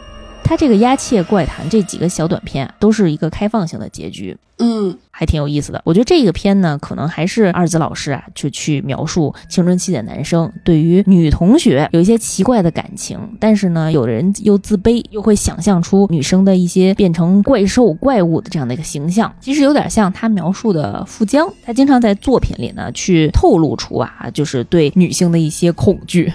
[0.46, 5.82] 他这个《鸦切怪谈》这几个小短片啊，都是一个开放性的结局，嗯，还挺有意思的。
[5.84, 19.34] 我觉得这个片呢，可能还是二子老师啊，就去描述青春期的男生对于女同学有一些奇怪的感情，但是呢，有的人又自卑，又会想象出女生的一些变成怪兽、怪物的这样的一个形象。
[19.40, 26.32] 其实有点像他描述的富江，他经常在作品里呢去透露出啊，就是对女性的一些恐惧。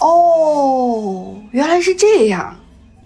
[0.00, 2.56] 哦，原来是这样。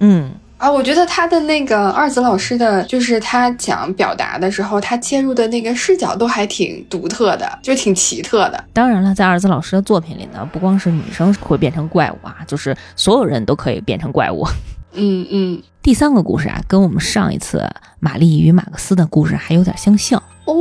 [0.02, 8.64] 嗯啊，我觉得他的那个二子老师的，就是他讲表达的时候，他切入的那个视角都还挺独特的，就挺奇特的。
[8.72, 14.46] 当然了，在二子老师的作品里呢，不光是女生会变成怪物啊，就是所有人都可以变成怪物。
[14.94, 15.62] 嗯嗯。
[15.82, 20.54] 第三个故事啊，跟我们上一次玛丽与马克思的故事还有点相像哦。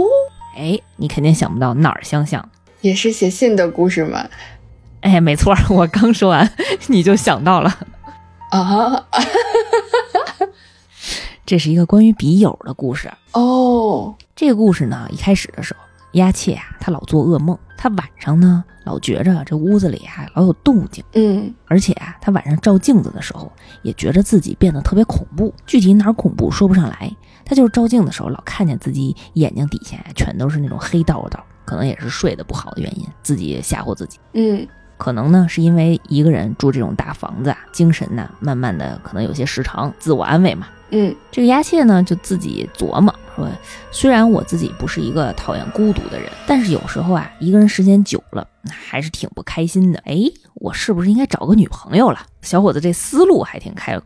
[0.58, 2.44] 哎，你肯定想不到哪儿相像，
[2.82, 4.26] 也是写信的故事吗？
[5.02, 6.50] 哎，没错，我刚说完
[6.88, 7.72] 你就想到了。
[8.52, 9.08] 啊，
[11.46, 14.14] 这是一个关于笔友的故事哦。
[14.36, 15.80] 这个故事呢，一开始的时候，
[16.14, 23.50] 鸦切啊，他老做噩梦，他晚上呢老觉着这屋子里啊老有动静，嗯，而且啊，他晚上照镜子的时候，
[23.84, 27.10] 也觉着自己变得特别恐怖，具体哪儿恐怖说不上来。
[27.46, 34.68] 他就是照镜的时候，老看见自己眼睛底下全都是那种黑道道，可能也是睡得不好的原因，自己吓唬自己，嗯。
[35.02, 40.68] 可能呢，是因为一个人住这种大房子啊，精神呢慢慢的可能有些失常，自我安慰嘛。
[40.92, 43.50] 嗯，这个鸦切呢就自己琢磨说，
[43.90, 49.98] 虽然我自己不是一个讨厌孤独的人，但是有时候啊，一个人时间久了还是挺不开心的。
[50.06, 50.16] 哎，
[50.54, 52.20] 我是不是应该找个女朋友了？
[52.44, 54.00] 小伙子这思路还挺开，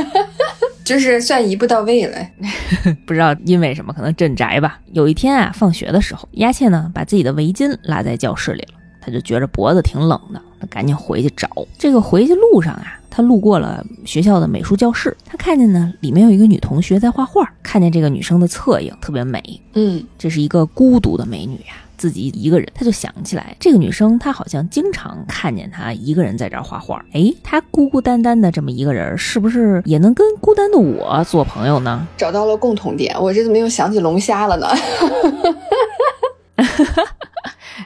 [0.84, 2.18] 就是算一步到位了。
[3.06, 4.78] 不知道因为什么，可能镇宅吧。
[4.92, 8.77] 有一天啊，放学的时候，鸦切呢把自己的围巾落在教室里了。
[9.00, 11.48] 他就觉着脖子挺冷的，他赶紧回去找。
[11.78, 22.68] 这个回去路上啊，他路过了学校的美术教室，他看见呢里面有一个女同学在画画，看见这个女生的侧影特别美，嗯，这是一个孤独的美女呀，自己一个人。
[22.74, 27.04] 他就想起来，这个女生她好像经常看见她一个人在这儿画画。
[27.12, 32.06] 哎，她孤孤单单的这么一个人，是不是也能跟孤单的我做朋友呢？
[32.16, 34.68] 找到了共同点，我这怎么又想起龙虾了呢？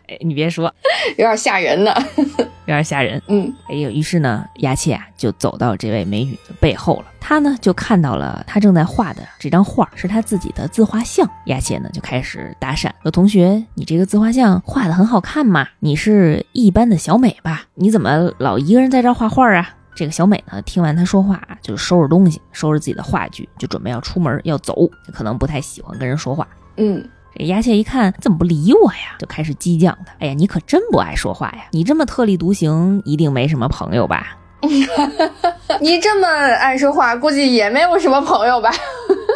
[0.08, 0.72] 哎，你别说，
[1.16, 3.20] 有点吓人呢， 有点吓人。
[3.28, 7.06] 嗯，哎呦，于是呢，雅切啊就走到这位美女的背后了。
[7.20, 11.28] 他呢就看到了她正在画的这张画是她自己的自画像。
[11.46, 15.66] 雅切呢就开始搭讪说：“同学，你这个自画像画的很好看嘛？
[15.78, 17.64] 你是一般的小美吧？
[17.74, 26.48] 你怎么老一个人在这画画啊？”这个小美呢听完他说话啊，就收拾东西，收拾自己的画具，就准备要出门要走，可能不太喜欢跟人说话。
[26.76, 27.08] 嗯。
[27.34, 30.12] 这鸦切一看怎么不理我呀，就开始激将他。
[30.20, 31.64] 哎呀，你可真不爱说话呀！
[31.70, 34.36] 你这么特立独行，一定没什么朋友吧？
[35.80, 38.70] 你这么爱说话，估计也没有什么朋友吧？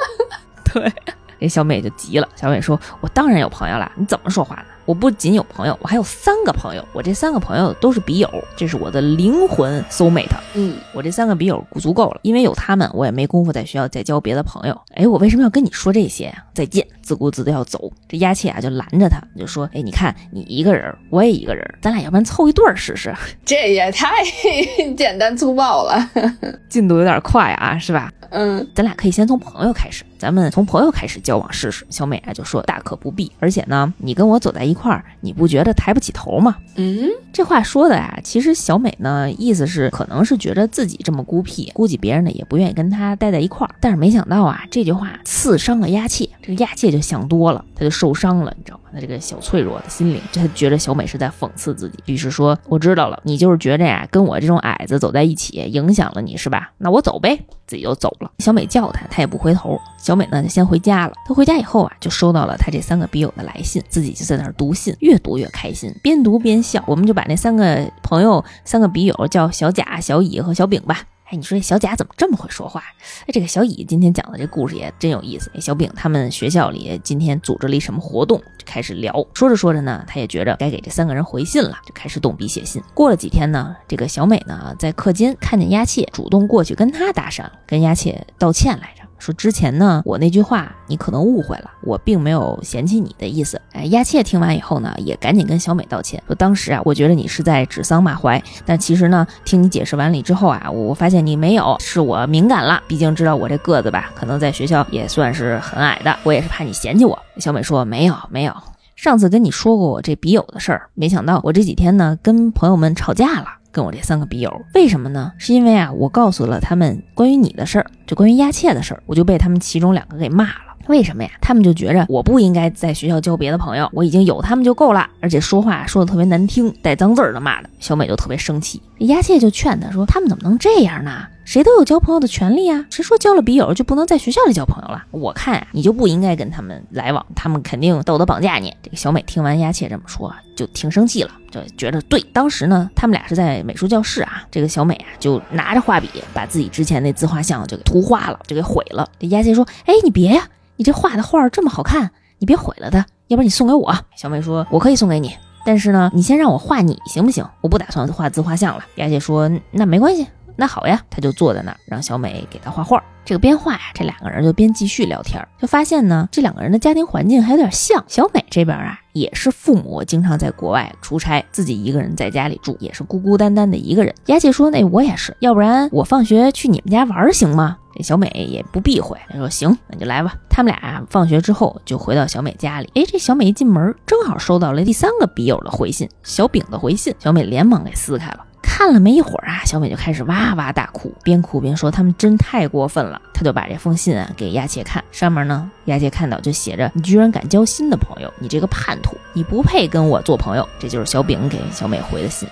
[0.72, 0.92] 对，
[1.40, 2.28] 这小美就急了。
[2.37, 6.85] 小美说：“我当然有朋友了，你怎么说话呢？”我不仅有朋友，我还有三个朋友。
[6.92, 10.31] 我这三个朋友都是笔友，这是我的灵魂 soul mate。
[10.55, 14.81] 嗯，我这三个笔友足够了，因为有他们，我也没工夫在学校再交别的朋友。
[14.94, 16.44] 哎，我为什么要跟你说这些呀？
[16.55, 17.90] 再见，自顾自的要走。
[18.09, 23.12] 这丫切啊就拦着他，就说：“哎，你看你一个人，我也一个人，咱俩要不然凑一对儿试试？
[23.44, 24.09] 这也太
[24.96, 26.11] 简单粗暴了，
[26.70, 28.11] 进度有点快啊，是吧？
[28.31, 36.55] 嗯，咱俩可以先从朋友开始，咱们从朋友开始交往试试。”小美啊就说：“大可不必，而且呢，你跟我走在一。”块儿，你不觉得抬不起头吗？
[36.74, 43.74] 嗯，这话说的呀，其实小美呢，意思是可能是觉得自己这么孤僻，估计别人呢也不愿意跟她待在一块儿。
[43.81, 48.86] 但是没想到啊，这句话刺伤了鸦切，这个鸦切就想多了，他就受伤了，你知道吗？
[48.96, 56.70] 他这个小脆弱的心灵，他觉得小美是在讽刺自己，于是说：“我知道了，你就是觉着呀，跟我这种矮子走在一起，影响了你是吧？
[56.78, 58.30] 那我走呗。”自己就走了。
[58.38, 59.78] 小美叫他，他也不回头。
[59.98, 61.12] 小美呢就先回家了。
[61.26, 66.82] 她回家以后啊，就收到了他这三个笔友的来信，自己就在那儿读信，越读越开心，边读边笑。
[66.87, 71.02] 我们就把那三个朋友、三个笔友叫小贾、小乙和小丙吧。
[71.28, 72.80] 哎，你说这小贾怎么这么会说话？
[73.22, 75.50] 哎，这个小乙今天讲的这故事也真有意思。
[75.54, 79.12] 哎，小丙他们学校里今天组织了一什么活动，就开始聊。
[79.34, 82.80] 说着说着呢，他也觉着该给这三个人回信了，就开始动笔写信。
[82.94, 89.06] 过了几天呢，这个小美呢在课间看见丫切，主动过去跟他搭讪，跟丫切道歉来着。
[89.18, 93.61] 说之前呢，我那句话你可能误会了，我并没有嫌弃你的意思。
[93.72, 102.83] 哎，丫切听完以后呢，也赶紧跟小美道歉，说当时啊，我觉得你是在指桑骂槐，但其实呢，听你解释完了之后啊，我发现你没有，是我敏感了。
[102.87, 107.18] 毕竟知道我这个子吧，可能在学校也算是很矮的，我也是怕你嫌弃我。
[107.38, 108.55] 小美说没有没有，
[108.94, 113.46] 上次跟你说过我这笔友的事儿，没想到我这几天呢跟朋友们吵架了。
[113.76, 115.30] 跟我这三个笔友，为什么呢？
[115.36, 120.74] 是因为啊，我告诉了他们关于你的事儿，就关于丫切的事儿，我就被他们其中两个给骂了。
[120.86, 121.28] 为什么呀？
[121.42, 127.68] 他们就觉着我不应该在学校交别的朋友，我已经有他们就够了，而且说话说的特别难听，带脏字儿的骂的。
[127.78, 131.26] 小美就特别生气，丫切就劝他说：“他们怎么能这样呢？
[131.46, 132.85] 谁都有交朋友的权利啊！
[132.90, 135.04] 谁说交了笔友就不能在学校里交朋友了？
[135.12, 142.20] 我看啊，你就不应该跟他们来往，他们肯定道德绑架你。”这个小美听完丫切这么说，就挺生气了，就觉得对。
[142.32, 149.09] 当时呢，他们俩是在美术教室啊，这个小美啊就拿着画笔把自己之前那自画像就给涂画了，就给毁了。
[149.20, 153.96] 这丫切说：“哎，你别呀！”你这画的画这么好看，你别毁了它，要不然你送给我。
[154.16, 155.32] 小美说：“我可以送给你，
[155.64, 157.46] 但是呢，你先让我画你行不行？
[157.61, 160.26] 我不打算画自画像了。”丫姐说：“那没关系，
[160.57, 163.03] 那好呀。”他就坐在那儿，让小美给他画画。
[163.25, 168.05] 这个边画呀，这两个人就边继续聊天，就发现呢，这两个人的家庭环境还有点像。
[168.07, 174.14] 小美这边啊，也是父母经常在国外出差，自己一个人在家里住，也是孤孤单单的一个人。
[174.27, 182.88] 丫姐说：“那我也是，要不然我放学去你们家玩行吗？”这小美也不避讳，她说：“行，那就来吧。”他们俩放学之后就回到小美家里。
[182.95, 187.12] 哎，这小美一进门，正好收到了第三个笔友的回信，小丙的回信。
[187.19, 202.49] 小美连忙给撕开了，看了没一会儿啊，小美就开始哇哇大哭，边哭边说：“他们真太过分了。”她就把这封信啊给亚切看，上面呢，亚切看到就写着：“你居然敢交新的朋友，你这个叛徒，你不配跟我做朋友。”这就是小饼给小美回的信。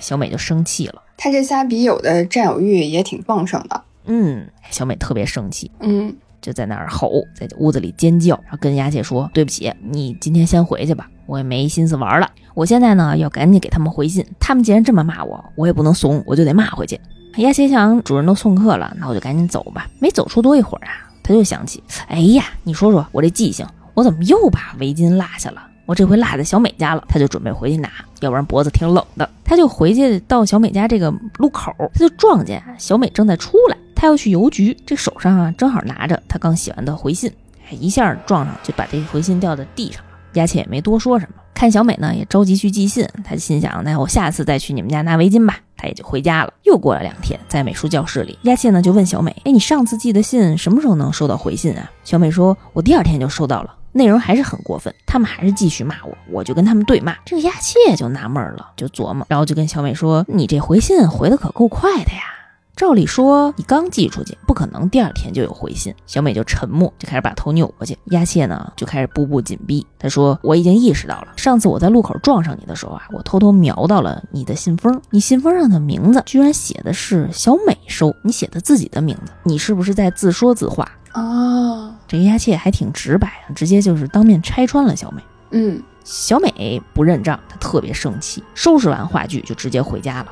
[0.00, 3.82] 小美就生气了，他这仨笔友的占有欲也挺旺盛的。
[4.04, 12.30] 嗯，小美特别生气，嗯，就在那儿吼，在屋子里尖叫，然后跟丫姐说：“对不起，你今天先回去吧，我也没心思玩了。
[12.54, 17.00] 我现在呢要赶紧给他们回信，他们既然这么骂我，我也不能怂，我就得骂回去。”
[17.38, 19.86] 丫姐想，主人都送客了，那我就赶紧走吧。
[20.00, 25.62] 没走出多一会儿啊，他就想起，哎呀，你说说我这记性，我怎么又把围巾落下了？
[25.86, 27.88] 我这回落在小美家了，他就准备回去拿，
[28.20, 29.28] 要不然脖子挺冷的。
[29.44, 33.76] 他就回去到小美家这个路口，他就撞见小美正在出来。
[34.00, 37.28] 他要去邮局，这手上啊正好拿着他刚写完的回信，
[37.68, 40.10] 一下撞上就把这回信掉在地上了。
[40.34, 45.58] 丫切也没多说什么，看小美呢也着急去寄信，他心想，那我下次再去你们家拿围巾吧。
[45.76, 46.52] 他也就回家了。
[46.62, 51.90] 又过了两天，在美术教室里，丫切呢就问小美，哎，你上次寄的信什么时候能收到回信啊？
[52.04, 57.16] 小美说，我第二天就收到了，内容还是很过分，他们还是继续骂我，我就跟他们对骂。
[57.24, 62.37] 这个丫切就纳闷了，就琢磨，然后就跟小美说，你这回信回的可够快的呀。
[62.78, 65.92] 照理说，你刚寄出去，不可能第二天就有回信。
[66.06, 67.98] 小美就沉默，就开始把头扭过去。
[68.10, 69.84] 丫切呢，就开始步步紧逼。
[69.98, 75.02] 他说：“我已经意识到了，上次我在路口撞上你的时候啊，我偷偷瞄到了你的信封。
[75.10, 85.20] 你信封上的名字居然写的是小美收，你写的自己的名字，你是不是在自说自话？”哦，这个丫切还挺直白啊，直接就是当面拆穿了小美。
[85.50, 90.28] 嗯，小美不认账，她特别生气，收拾完话剧就直接回家了。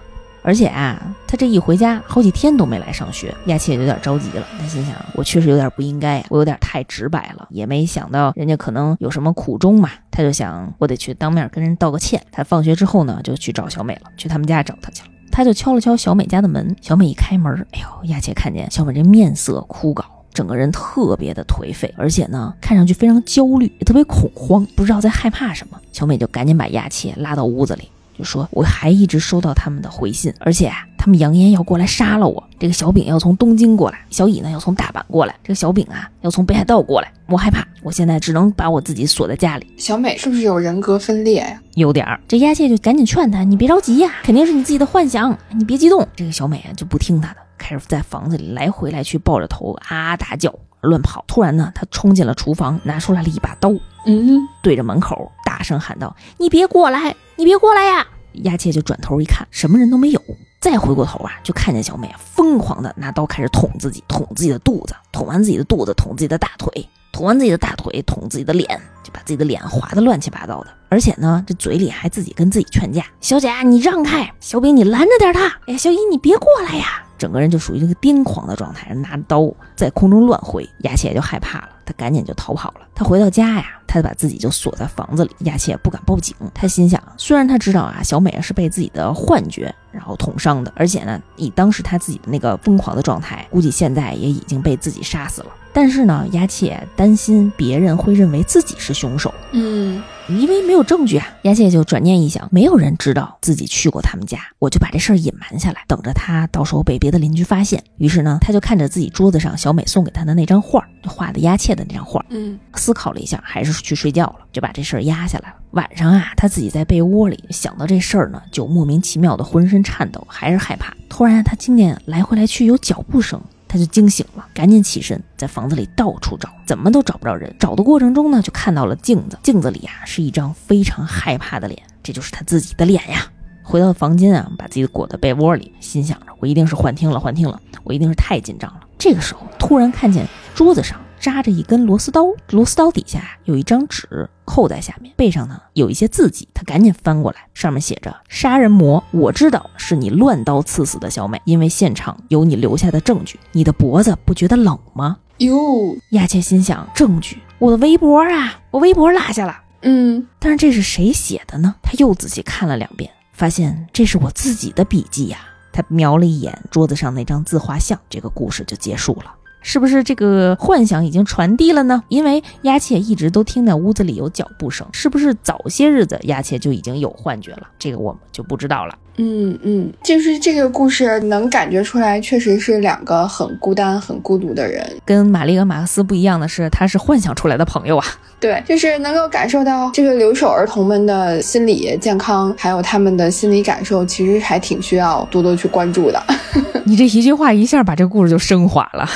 [0.47, 4.47] 而且啊，他这一回家，好几天都没来上学，亚切有点着急了。
[4.61, 9.91] 他心想，我确实有点不应该，我有点太直白了，也没想到人家可能有什么苦衷嘛。
[10.09, 12.23] 他就想，我得去当面跟人道个歉。
[12.31, 15.09] 他放学之后呢，就去找小美了，去他们家找她去了。
[15.33, 25.77] 他就敲了敲小美家的门，小美一开门，哎呦，亚切看见小美这面色枯槁，整个人特别的颓废，而且呢，看上去非常焦虑，也特别恐慌，不知道在害怕什么。
[25.91, 27.91] 小美就赶紧把亚切拉到屋子里。
[28.17, 32.43] 就说我还一直收到他们的回信，而且啊，他们扬言要过来杀了我。
[32.59, 37.13] 这个小丙要从东京过来，小乙呢要从大阪过来，这个小丙啊要从北海道过来。
[37.29, 39.67] 我害怕，我现在只能把我自己锁在家里。
[39.77, 41.61] 小美是不是有人格分裂呀？
[41.75, 42.21] 有点儿。
[42.29, 46.07] 这丫切就赶紧劝他，你别着急呀，肯定是你自己的幻想，你别激动。
[46.15, 51.25] 这个小美啊就不听他的，开始在房子里来回来去抱着头啊大叫乱跑。
[51.27, 53.71] 突然呢，他冲进了厨房，拿出来了一把刀，
[54.07, 58.05] 嗯，对着门口大声喊道：“你别过来！”你别过来呀！
[58.43, 60.21] 丫切就转头一看，什么人都没有。
[60.59, 68.69] 再回过头啊，就看见小美疯狂的拿刀开始捅自己，捅自己的肚子，捅完自己的肚子，捅自己的大腿，捅完自己的大腿，捅自己的脸，
[69.05, 70.71] 就把自己的脸划得乱七八糟的。
[70.89, 75.47] 而且呢，这嘴里还自己跟自己劝架：“小贾，你让开；小饼，你拦着点他。
[75.67, 80.69] 哎呀，小姨，你别过来呀！”整个人就属于这个癫狂的状态，拿着刀在空中乱挥。
[80.81, 82.81] 雅琪也就害怕了，他赶紧就逃跑了。
[82.95, 85.31] 他回到家呀，他把自己就锁在房子里。
[85.39, 95.49] 雅琪也不敢报警，他心想，虽然他知道啊，小美是被自己的幻觉然后捅伤的，而且呢，以当时他自己的那个疯狂的状态，估计现在也已经被自己杀死了。
[95.73, 101.27] 但是呢，雅切担心别人会认为自己是凶手，嗯，因为没有证据啊。
[101.43, 107.83] 雅切就转念一想，没有人知道自己去过他们家，我就把这事儿隐瞒下来，等着他到时候被别的邻居发现。
[107.99, 115.57] 于是呢，他就看着自己桌子上小美送给他的那张画，就画的雅切的那张画，嗯，思考了一下，还是去睡觉了，就把这事儿压下来了。
[115.73, 120.95] 晚上啊，他自己在被窝里想到这事儿呢，就莫名其妙的浑身颤抖，还是害怕。
[121.09, 123.41] 突然，他听见来回来去有脚步声。
[123.77, 127.55] 他就惊醒了，赶紧起身，在房子里到处找，怎么都找不着人。
[127.59, 133.31] 找的过程中呢，就看到了镜子，镜子里啊是一张非常害怕的脸，这就是他自己的脸呀。
[133.63, 138.81] 回到房间啊，把自己裹在被窝里，心想着我一定是幻听了，幻听了，我一定是太紧张了。
[138.97, 140.99] 这个时候，突然看见桌子上。
[141.19, 146.49] 扎着一根螺丝刀，螺丝刀底下有一张纸扣在下面，背上呢有一些字迹。
[146.55, 153.39] 他赶紧翻过来，上面写着：“杀人魔，我知道是你乱刀刺死的小美，因为现场有你留下的证据。
[153.53, 159.63] 你的脖子不觉得冷吗？”哟，亚切心想：证据，我的围脖啊，我围脖落下了。
[159.83, 161.75] 嗯，但是这是谁写的呢？
[161.83, 165.39] 他又仔细看了两遍，发现这是我自己的笔记呀。
[165.73, 169.35] 他瞄了一眼桌子上那张自画像，这个故事就结束了。
[169.61, 172.03] 是不是这个幻想已经传递了呢？
[172.09, 177.69] 因为鸭切一直都听到屋子里有脚步声，是不是早些日子鸭切就已经有幻觉了？
[177.79, 178.97] 这个我们就不知道了。
[179.19, 184.87] 嗯嗯，就是这个故事能感觉出来，确实是两个很孤单、很孤独的人。
[185.05, 188.07] 跟玛丽和马克思不一样的是，他是幻想出来的朋友啊。
[188.39, 196.23] 对，就是能够感受到这个留守儿童们的心理健康，还有他们的心理感受，其实还挺需要多多去关注的。
[196.85, 199.09] 你这一句话一下把这个故事就升华了，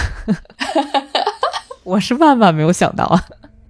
[1.84, 3.22] 我是万万没有想到啊！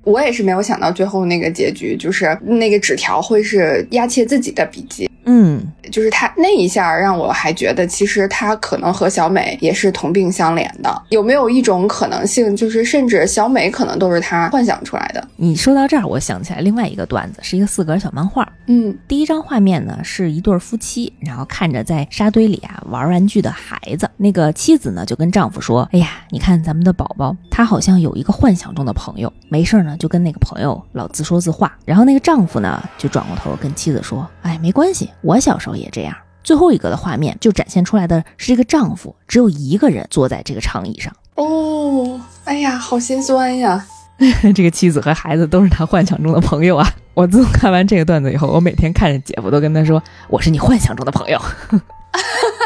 [0.05, 5.09] 我也是没有想到最后那个结局，就是那个纸条会是亚切自己的笔记。
[5.27, 11.03] 嗯，就是他那一下让我还觉得，其实他可能和小美也是同病相怜的。
[11.11, 15.23] 有没有一种可能性，就是甚至小美可能都是他幻想出来的？
[15.37, 18.51] 你说到这儿，我想起来另外一个段子，是一个四格小漫画。
[18.67, 24.11] 嗯，第一张画面呢是一对夫妻，然后看着在沙堆里啊玩玩具的孩子。
[24.17, 36.17] 那个妻子呢就跟丈夫说：“哎呀，你看咱们的宝宝，他好像有一个幻想中的朋友，没事呢就跟那个朋友老自说自话。”然后那个丈夫呢就转过头跟妻子说：“哎，没关系。”我小时候也这样。
[36.43, 41.15] 最后一个的画面就展现出来的是这个丈夫只有一个人坐在这个长椅上。
[41.35, 43.85] 哦，哎呀，好心酸呀！
[44.55, 46.87] 这个妻子和孩子都是他幻想中的朋友啊！
[47.15, 51.41] 我自从看完这个段子以后，我每天看着姐夫都跟他说：“我是你幻想中的朋友，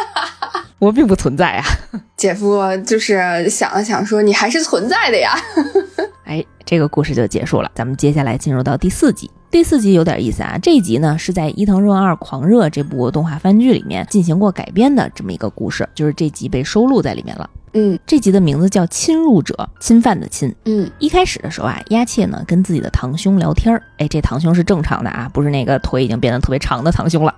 [0.84, 1.64] 我并不存在啊。
[2.16, 5.32] ”姐夫就是想了想说：“你还是存在的呀。
[6.24, 7.70] ”哎，这个故事就结束了。
[7.74, 9.30] 咱们接下来进入到第四集。
[9.54, 17.48] 第四集有点意思啊，这一集呢是在伊藤润二《狂热》这部动画番剧里面进行过改编的这么一个故事，就是这集被收录在里面了。
[17.74, 20.52] 嗯，这集的名字叫《侵入者》，侵犯的侵。
[20.64, 27.32] 嗯，一开始的时候啊，鸭切呢跟自己的堂兄聊天儿，哎，这堂兄是正常的啊，不是那个腿已经变得特别长的堂兄了。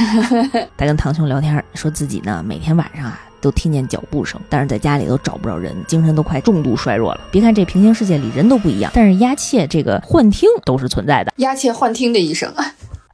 [0.78, 3.20] 他跟堂兄聊天，说自己呢每天晚上啊。
[3.40, 7.20] 都听见脚步声，但是在家里都找不着人，精神都快重度衰弱了。
[7.30, 11.32] 别看这平行世界里人都不一样，但是鸦切这个幻听都是存在的。
[11.36, 12.52] 鸦切幻听的一生。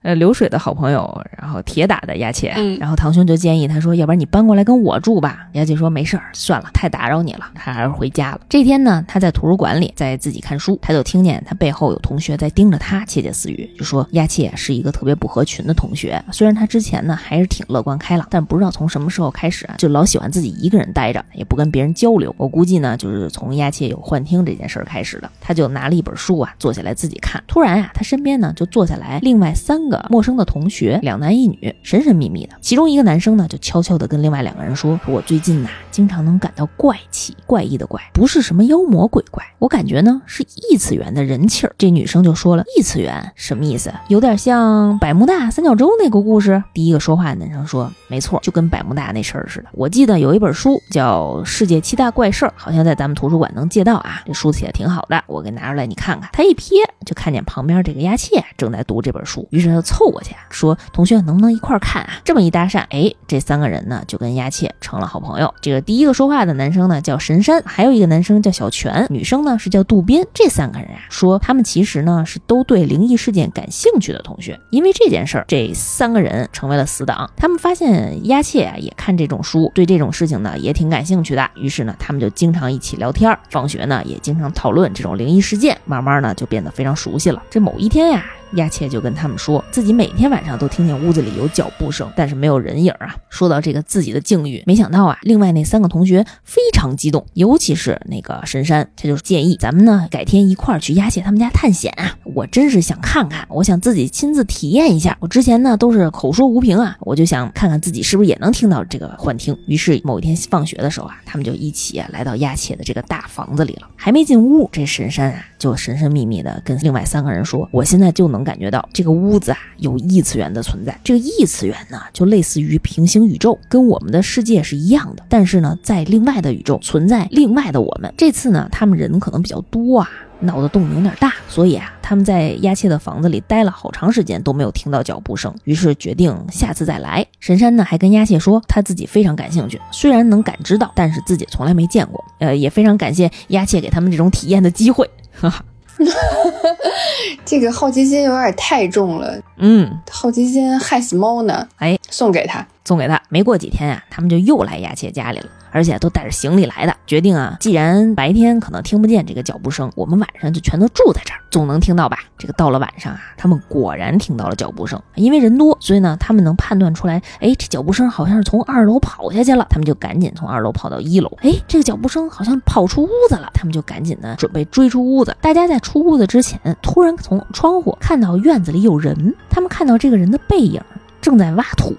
[0.06, 5.48] 呃，流水的好朋友，然后铁打的牙切，嗯，然后堂兄就建议他说，要不然你搬过来跟我住吧。
[5.54, 8.40] 牙切说没事儿，算了，太打扰你了，他还是回家了。
[8.48, 16.22] 这天呢，他在图书馆里在自己看书，他就听见他背后有同学在盯着他窃窃私语，就说牙切是一个特别不合群的同学。
[16.30, 22.32] 虽然他之前呢还是挺乐观开朗，但不知道从什么时候开始啊，就老喜欢自己一个人待着，也不跟别人交流。
[22.38, 25.28] 我估计呢，就是从牙切有幻听这件事儿开始的。
[25.40, 27.42] 他就拿了一本书啊，坐下来自己看。
[27.48, 30.98] 突然啊，他身边呢就坐下来另外三个陌生的同学。
[31.02, 32.56] 两男一女，神神秘秘的。
[32.60, 43.92] 其中一个男生呢，就悄悄的跟另外两个人说：“我最近呐，经常能感到怪气，怪异的怪，不是什么妖魔鬼怪，我感觉呢是异次元的人气儿。”这女生就说了：“异次元什么意思？
[44.08, 49.66] 有点像百慕大三角洲那个故事。”第一个说话的男生说：“没错，就跟百慕大那事儿似的。
[49.72, 54.22] 我记得有一本书叫《世界七大怪事儿》，好像在咱们图书馆能借到啊。
[54.26, 56.72] 这书写的挺好的，我给拿出来你看看。”他一瞥
[57.06, 65.54] 就看见旁边这个丫切正在读这本书，于是他就凑过去啊说：“同学能不能一块看啊？”这么一搭讪，哎，这三个人呢就跟丫切成了好朋友。
[65.62, 70.26] 这个第一个说话的男生呢叫神山，还有一个男生叫小泉，女生呢是叫渡边。
[70.34, 77.30] 这三个人啊说他们其实呢是都对灵异事件感兴趣的同学，因为这件事儿，这三个人成为了死党。
[77.36, 87.42] 他们发现丫切啊也看这种书，对这种事情呢也挺感兴趣的，于是呢他们就经常一起聊天，放学呢也经常讨论这种灵异事件，慢慢呢就变得非常熟悉了。
[87.50, 88.24] 这某一天呀。
[88.54, 93.14] 亚切就跟他们说自己每天晚上都听见屋子里有脚步声，但是没有人影啊。
[93.28, 102.16] 说到这个自己的境遇，没想到啊，另外那三个同学非常激动，尤其是那个神山，他就建议咱们呢改天一块儿去亚切他们家探险啊。
[102.22, 105.16] 我真是想看看，我想自己亲自体验一下。
[105.20, 109.58] 我之前呢都是口说无凭啊，我就想看看自己是不是也能听到这个幻听。
[109.66, 113.88] 于是某一天放学的时候啊，他们就一起来到亚切的这个大房子里了。
[113.96, 128.12] 还没进屋，这神山啊就神神秘秘的跟另外三个人说：“我现在就能。”能感觉到这个屋子啊有异次元的存在，这个异次元呢就类似于平行宇宙，跟我们的世界是一样的，但是呢在另外的宇宙存在另外的我们。
[128.16, 130.10] 这次呢他们人可能比较多啊，
[130.40, 137.26] 闹的动静有点大，所以啊他们在压切的房子里待了好长时间都没有听到脚步声，于是决定下次再来。
[137.40, 142.24] 神山呢还跟压切说他自己非常感兴趣，虽然能感知到，但是自己从来没见过。
[142.38, 145.64] 呃也非常感谢压切给他们这种体验的机会，哈哈。
[147.44, 151.66] 这个好奇心有点太重了，嗯，好奇心害死猫呢。
[151.76, 153.20] 哎，送给他，送给他。
[153.28, 155.46] 没过几天啊，他们就又来亚切家里了。
[155.70, 162.18] 而且都带着行李来的，决定啊，既然白天可能听不见这个脚步声，我们晚上就全都住在这儿，总能听到吧？
[162.38, 175.36] 这个到了晚上啊，他们果然听到了脚步声，因为人多，所以呢，他们能判断出来，哎，这脚步声好像是从二楼跑下去了，他们就赶紧从二楼跑到一楼，哎，这个脚步声好像跑出屋子了，他们就赶紧的准备追出屋子。
[175.42, 180.80] 大家在出屋子之前，突然从窗户看到院子里有人，他们看到这个人的背影
[181.26, 181.92] 正在挖土。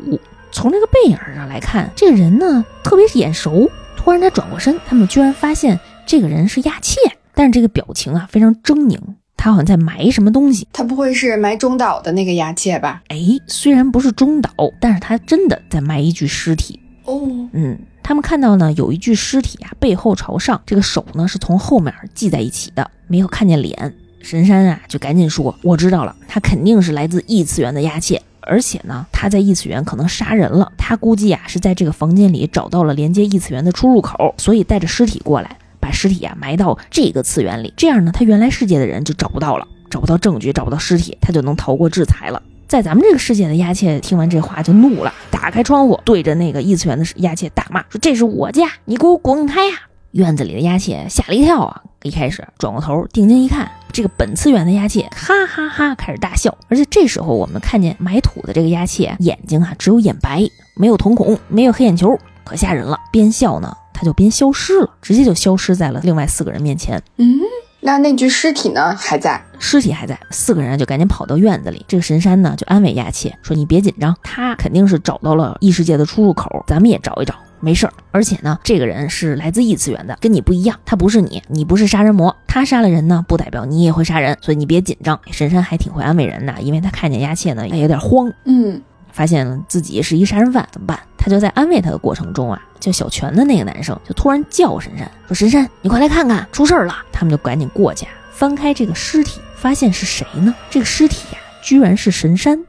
[0.53, 3.69] 从这个背影上来看，这个人呢特别眼熟。
[3.97, 6.97] 突然他转过身，他们居然发现这个人是亚切，
[7.33, 8.97] 但是这个表情啊非常狰狞，
[9.35, 10.65] 他好像在埋什么东西。
[10.71, 13.03] 他不会是埋中岛的那个亚切吧？
[13.09, 13.17] 哎，
[13.47, 14.49] 虽然不是中岛，
[14.79, 16.79] 但是他真的在埋一具尸体。
[17.03, 17.19] 哦，
[17.51, 23.93] 嗯，他们看到呢有一具尸体啊，背后朝上，这个手呢是从后面系在一起的，没有看见脸。
[24.21, 30.71] 神山啊就赶紧说：“我知道了，他肯定是来自异次元的亚切。”而且呢，他在异次元可能杀人了。
[30.77, 37.73] 他估计啊是在这个房间里找到了连接异次元的出入口，所以带着尸体过来，把尸体啊埋到这个次元里。
[37.77, 42.41] 这样呢，他原来世界的人就找不到了，找不到证据，找不到尸体，他就能逃过制裁了。
[42.67, 49.73] 在咱们这个世界的亚切听完这话就怒了，打开窗户对着那个异次元的亚切大骂，说：“这是我家，你给我滚开呀！”
[50.17, 53.71] 院子里的鸭妾吓了一跳啊，一开始转过头定睛一看。
[53.93, 60.43] 这个本次元的鸭妾哈哈哈开始大笑，而且这时候我们看见埋土的这个鸭妾眼睛啊只有眼白，
[60.75, 62.97] 没有瞳孔，没有黑眼球，可吓人了。
[63.11, 66.99] 边笑呢，他就边消失了，直接就消失在了另外四个人面前。
[67.17, 67.39] 嗯，
[67.81, 68.95] 那那具尸体呢？
[68.95, 69.39] 还在？
[69.59, 70.19] 尸体还在。
[70.31, 71.85] 四个人就赶紧跑到院子里。
[71.87, 85.19] 这个神山呢就安慰鸦切说：“你别紧张，他肯定是找到了异世界的出入口，咱们也找一找。”没事儿，而且呢，这个人是来自异次元的，跟你不一样，他不是你，你不是杀人魔，他杀了人呢，不代表你也会杀人，所以你别紧张。
[85.31, 88.81] 神山还挺会安慰人的，因为他看见鸦切呢，也有点慌，嗯，
[89.11, 90.99] 发现自己是一杀人犯，怎么办？
[91.17, 100.55] 他就在安慰他的过程中啊，叫小泉的那个男生就突然叫神山说：“神山，你快来看看，出事儿了！”他们就赶紧过去，翻开这个尸体，发现是谁呢？
[100.69, 102.63] 这个尸体呀，居然是神山。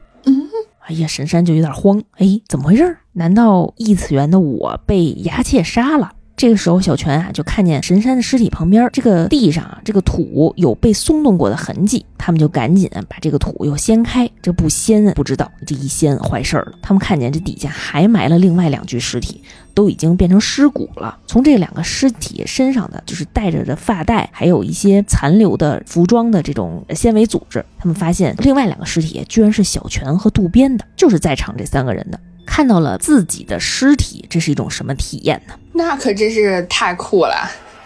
[0.89, 2.97] 哎呀，神山就有点慌，哎，怎么回事？
[3.13, 6.13] 难道异次元的我被牙切杀了？
[6.39, 14.29] 这个时候，小泉啊就看见神山的尸体旁边这个地上啊，这个土有被松动过的痕迹，他们就赶紧把这个土又掀开。
[14.41, 16.71] 这不掀不知道，这一掀坏事儿了。
[16.81, 21.17] 他们看见这底下还埋了另外两具尸体，都已经变成尸骨了。
[21.27, 32.17] 从这两个尸体身上的就是带着的发带，还有一些残留的服装的这种纤维组织，他们发现另外两个尸体居然是小泉和渡边的，就是在场这三个人的。
[32.45, 35.53] 看到了自己的尸体，这是一种什么体验呢？
[35.73, 37.35] 那可真是太酷了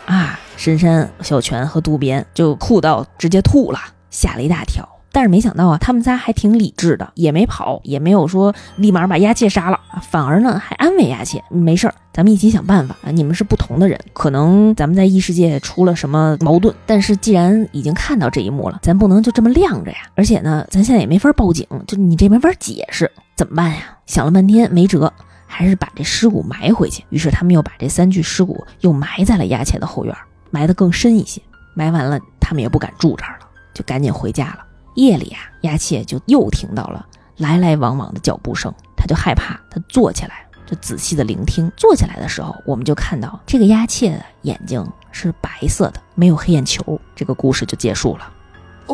[0.06, 0.40] 啊！
[0.56, 3.80] 深山、小泉和渡边就酷到直接吐了，
[4.10, 4.88] 吓了一大跳。
[5.12, 9.80] 但是没想到啊，他们仨还挺理智的，也没跑，也没有说立马把鸭切杀了，
[10.10, 13.12] 反而呢还安慰鸭切，没事儿，咱们一起想办法啊。
[13.12, 19.98] 你们是不同的人，可能咱们在异世界出了什么矛盾，但是既然已经看到这一幕了，咱不能就这么晾着呀。
[20.16, 23.98] 而且呢，咱现在也没法报警，就你这没法解释，怎么办呀？
[24.08, 25.14] 想了半天没辙，
[25.54, 27.06] 还是把这尸骨埋回去。
[27.10, 30.16] 于是他们又把这三具尸骨又埋在了鸦切的后院，
[30.50, 31.40] 埋得更深一些。
[31.76, 33.48] 埋完了，他们也不敢住这儿了。
[33.74, 34.60] 就赶紧回家了。
[34.96, 37.04] 夜里啊，丫切就又听到了
[37.38, 41.72] 来来往往的脚步声，他就害怕，他坐起来就仔细的聆听。
[41.76, 47.00] 坐起来的时候，我们就看到这个丫切的眼睛是白色的，没有黑眼球。
[47.16, 48.32] 这个故事就结束了。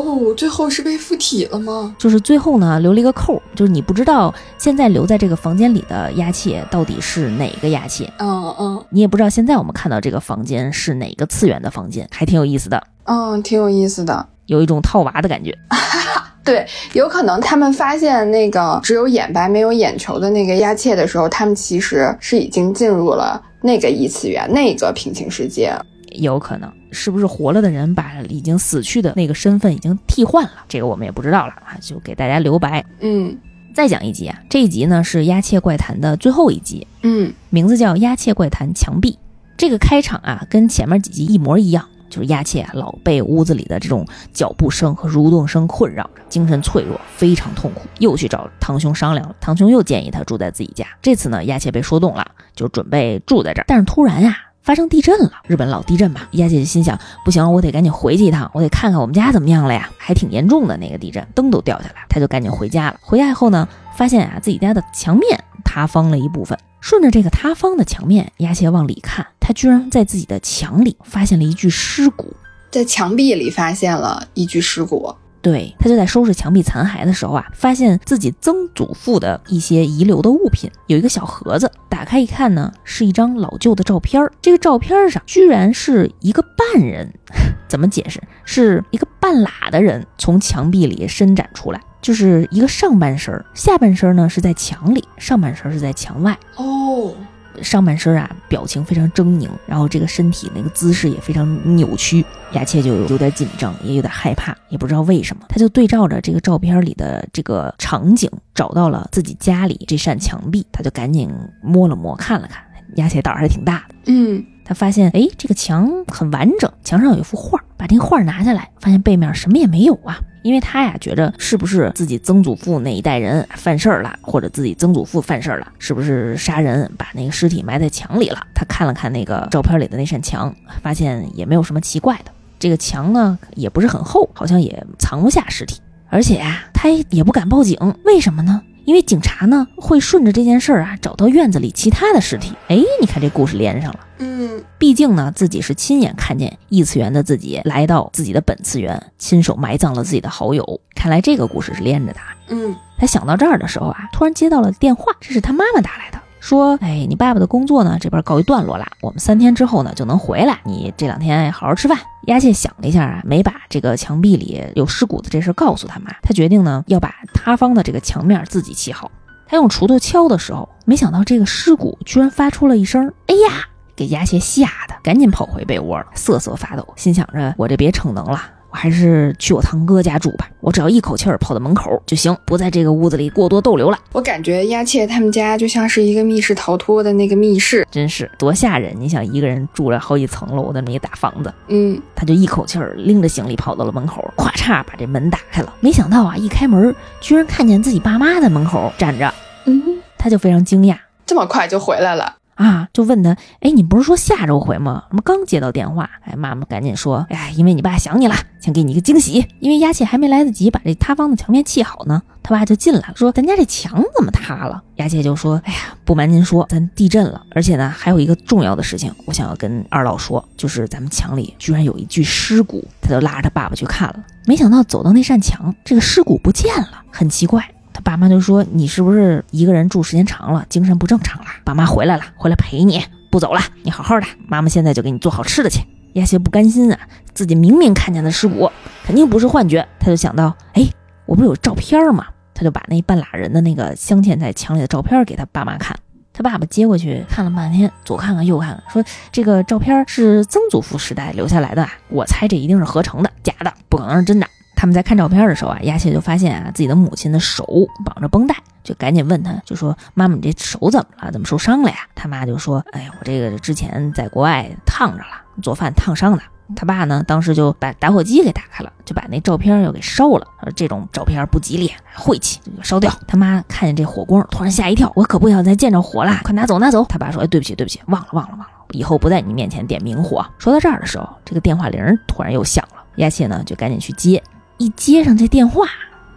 [0.00, 1.94] 哦，最后是被附体了吗？
[1.98, 14.26] 就是最后呢，留了一个扣，就是你不知道现在留在这个房间里的丫切到底是哪个丫切，嗯嗯你也不知道现在我们看到这个房间是哪个次元的房间，还挺有意思的，嗯，挺有意思的。
[14.46, 15.56] 有一种套娃的感觉。
[16.42, 25.72] 对，有可能他们发现那个只有眼白没有眼球的那个丫切的时候，他们其实是已经进入了那个异次元、那个平行世界。
[26.10, 30.50] 有可能是不是活了的人把已经死去的那个身份已经替换了？
[30.68, 32.84] 这个我们也不知道了啊，就给大家留白。
[33.00, 33.36] 嗯
[33.72, 39.12] 再讲一集啊，这一集呢是《鸦切怪谈》的最后一集，嗯名字叫《鸦切怪谈墙壁》。
[39.56, 49.36] 这个开场啊，跟前面几集一模一样，就是鸦切啊老被屋子里的这种脚步声和蠕动声困扰着，精神脆弱，非常痛苦，又去找堂兄商量了。
[49.40, 50.84] 堂兄又建议他住在自己家。
[51.00, 53.64] 这次呢，鸦切被说动了，就准备住在这儿。
[53.68, 56.28] 但是突然呀、发生地震了，日本老地震吧。
[56.32, 62.96] 丫姐心想，不行，我得赶紧回去一趟，我得看看我们家怎么样了呀，还挺严重的那个地震，灯都掉下来，他就赶紧回家了。
[63.00, 72.34] 回家以后呢，发现啊自己家的墙面塌方了一部分，顺着这个塌方的墙面，丫姐往里看，他居然在自己的墙里发现了一具尸骨。
[72.70, 75.14] 在墙壁里发现了一具尸骨。
[75.42, 84.32] 对他就在收拾墙壁残骸的时候啊，发现自己曾祖父的一些遗留的物品，有一个小盒子，打开一看呢，是一张老旧的照片儿。
[84.42, 87.12] 这个照片上居然是一个半人，
[87.68, 88.20] 怎么解释？
[88.44, 96.38] 是一个半拉的人从墙壁里伸展出来，就是一个上半身，下半身呢是在墙里，上半身是在墙外。
[96.56, 97.14] 哦，
[97.62, 102.24] 上半身啊，表情非常狰狞，然后这个身体那个姿势也非常扭曲。
[102.52, 105.44] 雅切就有点紧张，也有点害怕，也不知道为什么。
[105.48, 111.30] 他就对照着这个照片里的这个场景，找到了自己家里这扇墙壁，他就赶紧
[111.62, 112.62] 摸了摸，看了看。
[112.96, 120.18] 雅切胆儿还挺大的，嗯他发现哎，这个墙很完整，墙上有一幅画，把这个画拿下来，发现背面什么也没有啊。
[120.42, 128.46] 因为他呀觉着是不是自己曾祖父那一代人犯事儿了，或者自己曾祖父犯事儿了，是不是杀人把那个尸体埋在墙里了？
[128.54, 132.30] 他看了看那个照片里的那扇墙，发现也没有什么奇怪的。
[132.58, 138.62] 这个墙呢也不是很厚，好像也藏不下尸体，而且呀、他也不敢报警，为什么呢？
[138.90, 142.52] 因为警察呢会顺着这件事儿啊找到院子里其他的尸体。
[142.66, 144.00] 哎，你看这故事连上了。
[144.18, 150.80] 嗯毕竟呢，自己是亲眼看见异次元的自己来到自己的本次元，亲手埋葬了自己的好友。
[150.96, 152.34] 看来这个故事是连着的啊。
[152.48, 169.10] 嗯他想到这儿的时候啊，突然接到了电话，这是他妈妈打来的，说：“哎，你爸爸的工作呢这边告一段落了，我们三天之后呢就能回来，你这两天好好吃饭。”鸭蟹想了一下啊，没把这个墙壁里有尸骨的这事告诉他妈，他决定呢要把塌方的这个墙面自己砌好。
[169.46, 173.66] 他用锄头敲的时候，没想到这个尸骨居然发出了一声“哎呀”，
[173.96, 178.40] 给鸭蟹吓得赶紧跑回被窝了，瑟瑟发抖，心想着我这别逞能了。
[178.70, 183.98] 我还是去我堂哥家住吧，我只要一口气儿跑到门口就行，不在这个屋子里过多逗留了。
[184.12, 187.86] 我感觉丫切他们家就像是一个密室逃脱的那个密室。
[187.90, 188.94] 真是多吓人！
[188.96, 195.74] 你想一个人住了好几层楼的那么一个大房子，嗯他就一口气儿拎着行李跑到了门口，咵嚓把这门打开了。
[195.80, 199.82] 没想到啊，一开门居然看见自己爸妈在门口站着，嗯，
[200.16, 200.96] 他就非常惊讶
[201.26, 202.36] 这么快就回来了。
[202.60, 205.04] 啊，就问他：“哎，你不是说下周回吗？
[205.08, 209.46] 怎么刚接到电话？”哎，妈妈赶紧说：“哎呀，因为你爸想你了，想给你一个惊喜。
[209.60, 227.66] 因为丫切还没来得及把这塌方的墙面砌好呢，他爸就进来了，说：‘咱家这墙怎么塌了？’丫切就说：‘哎呀，不瞒您说，咱地震了，而且呢，还有一个重要的事情，我想要跟二老说，就是咱们墙里居然有一具尸骨。’他就拉着他爸爸去看了，没想到走到那扇墙，这个尸骨不见了，很奇怪。”
[228.00, 231.46] 爸妈就说：“你是不是一个人住时间长了，精神不正常了？
[231.64, 235.80] 爸妈回来了，回来陪你，不走了，你好好的，妈妈现在就给你做好吃的去。”
[236.14, 236.98] 亚谢不甘心啊，
[237.32, 238.68] 自己明明看见的尸骨，
[239.04, 239.86] 肯定不是幻觉。
[240.00, 240.88] 他就想到，哎，
[241.24, 242.26] 我不是有照片吗？
[242.52, 245.96] 他就把那半拉人的那个镶嵌在墙里的照片给他爸妈看。
[246.32, 254.46] 他爸爸接过去看了半天，左看看右看看，说这个照片是曾祖父时代留下来的，我猜这一定是合成的，假的，不可能是真的。
[254.80, 257.66] 他们在看照片的时候啊，丫切就发现啊自己的母亲的手
[258.02, 261.30] 绑着绷带，就赶紧问他，就说：“妈妈，你这手怎么了？
[261.30, 266.42] 怎么受伤了呀？”他妈就说：“哎呀，我这个之前在国外烫着了，做饭烫伤的。”
[266.74, 270.46] 他爸呢，当时就把打火机给打开了，就把那照片又给烧了。
[270.62, 273.12] 说这种照片不吉利，晦气，就烧掉。
[273.28, 277.04] 他妈看见这火光，突然吓一跳，我可不想再见着火了，快拿走拿走。
[277.04, 284.42] 他爸说：“哎，对不起对不起，忘了忘了忘了，以后不在你面前点明火。”说到这儿的时候，这个电话铃突然又响了，亚切呢就赶紧去接。
[284.80, 285.86] 一接上这电话，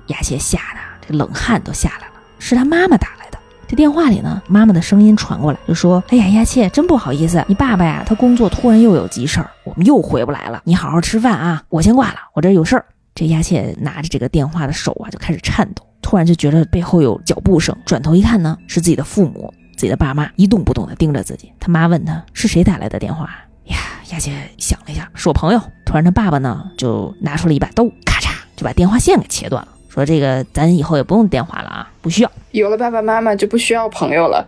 [0.07, 3.39] 丫切吓得这冷汗都下来了，是他妈妈打来的。
[3.69, 10.61] 这电话里呢，妈妈的声音传过来，就说：“哎呀，丫切，真不好意思，你爸爸呀，他工作突然又有急事儿，我们又回不来了。
[10.65, 12.83] 你好好吃饭啊，我先挂了，我这有事儿。”
[13.15, 21.49] 这丫切拿着这个电话的手啊，就开始颤抖，突然就觉得背后有脚步声，转头一看呢，是自己的父母，自己的爸妈一动不动的盯着自己。
[21.61, 23.23] 他妈问他是谁打来的电话
[23.67, 23.77] 呀？
[24.09, 25.61] 丫切想了一下，是我朋友。
[25.85, 28.32] 突然他爸爸呢，就拿出了一把刀，咔嚓
[28.63, 29.67] 就把电话线给切断了。
[29.89, 34.47] 说这个咱以后也不用电话了啊，不需要，有了爸爸妈妈就不需要朋友了，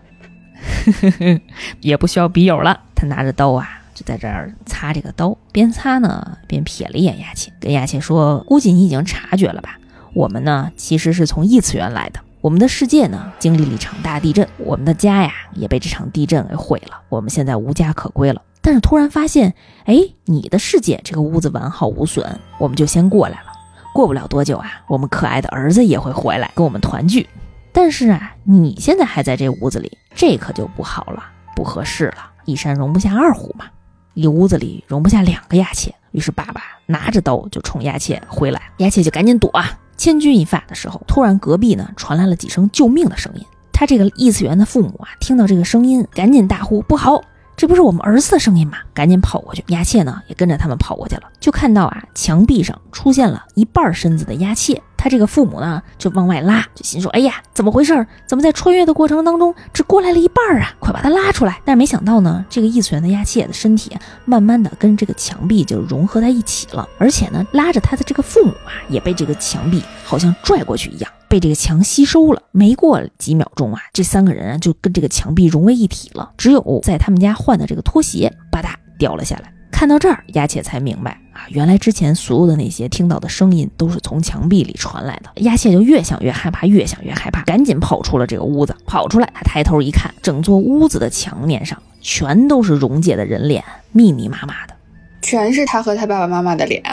[1.82, 2.80] 也不需要笔友了。
[2.96, 9.78] 他拿着刀啊，就在这儿擦这个刀，边擦呢边瞥了一眼雅琴，跟雅琴说：“估计你已经察觉了吧？
[10.14, 18.42] 我们呢其实是从异次元来的，我们的世界呢经历了一场大地震，我们的家呀也被这场地震给毁了，我们现在无家可归了。
[18.62, 19.54] 但是突然发现，
[19.84, 23.52] 哎，你的世界这个屋子完好无损，我们就先过来了。”
[23.96, 27.26] 过不了多久啊，我们可爱的儿子也会回来跟我们团聚。
[27.72, 31.24] 但是啊，你现在还在这屋子里，这可就不好了，
[31.56, 32.18] 不合适了。
[32.44, 33.68] 一山容不下二虎嘛，
[34.14, 35.96] 一屋子里容不下两个亚切。
[36.12, 39.80] 于是爸爸拿着刀就冲亚切回来，亚切就赶紧躲啊。
[39.96, 43.46] 千钧一发的时候，突然隔壁呢传来了几声救命的声音。
[43.72, 47.24] 他这个异次元的父母啊，听到这个声音，赶紧大呼不好。
[47.58, 48.78] 这不是我们儿子的声音吗？
[48.94, 51.24] 赶紧跑过去，鸦切呢也跟着他们跑过去了。
[51.40, 58.06] 就看到啊，墙壁上出现了一半身子的鸦切，他这个父母呢就往外拉，就心说：哎呀，怎么回事？
[58.28, 60.74] 怎么在穿越的过程当中只过来了一半啊？
[60.80, 61.62] 快把他拉出来！
[61.64, 71.10] 但是没想到呢，这个异次元的鸦切的身体慢慢的跟这个墙壁就融合在一起了，而且呢，拉着他的这个父母啊，也被这个墙壁好像拽过去一样。
[71.36, 76.32] 被这个墙吸收了，没过几秒钟啊，这三个人啊就跟这个墙壁融为一体了。
[76.38, 79.52] 只有在他们家换的这个拖鞋，吧嗒掉了下来。
[79.70, 85.30] 看到这儿，丫切才明白啊，原来之前所有的那些听到的声音都是从墙壁里传来的。
[85.44, 88.74] 丫切就越想越害怕，越想越害怕，赶紧跑出了这个屋子。
[88.86, 93.62] 跑出来，他抬头一看，整座屋子的墙面上全都是溶解的人脸，
[93.92, 94.74] 密密麻麻的。
[95.22, 96.84] 全是他和他爸爸妈妈的脸，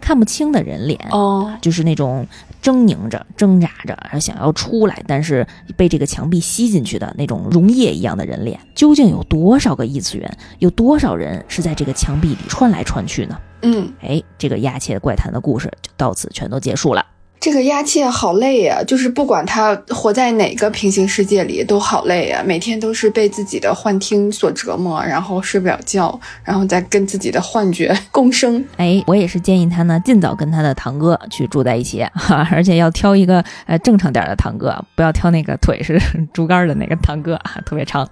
[0.00, 2.26] 看不清的人脸哦，就是那种
[2.62, 5.46] 狰狞着、挣扎着，想要出来，但是
[5.76, 8.58] 被这个墙壁吸进去的那种溶液一样的人脸。
[8.74, 10.38] 究竟有多少个异次元？
[10.58, 13.38] 有多少人是在这个墙壁里穿来穿去呢？
[13.62, 17.04] 嗯，哎，这个亚切怪谈的故事就到此全都结束了。
[17.38, 28.64] 这个鸦切好累呀，就是不管他活在哪个平行世界里都好累呀，每天都是被自己的幻听所折磨，然后睡不了觉，然后再跟自己的幻觉 共生。
[28.78, 36.00] 哎，我也是建议他呢，尽早跟他的堂哥去住在一起，哈， 而且要挑一个呃正常点的堂哥，不要挑那个腿是
[36.32, 38.08] 竹竿的那个堂哥啊， 特别长。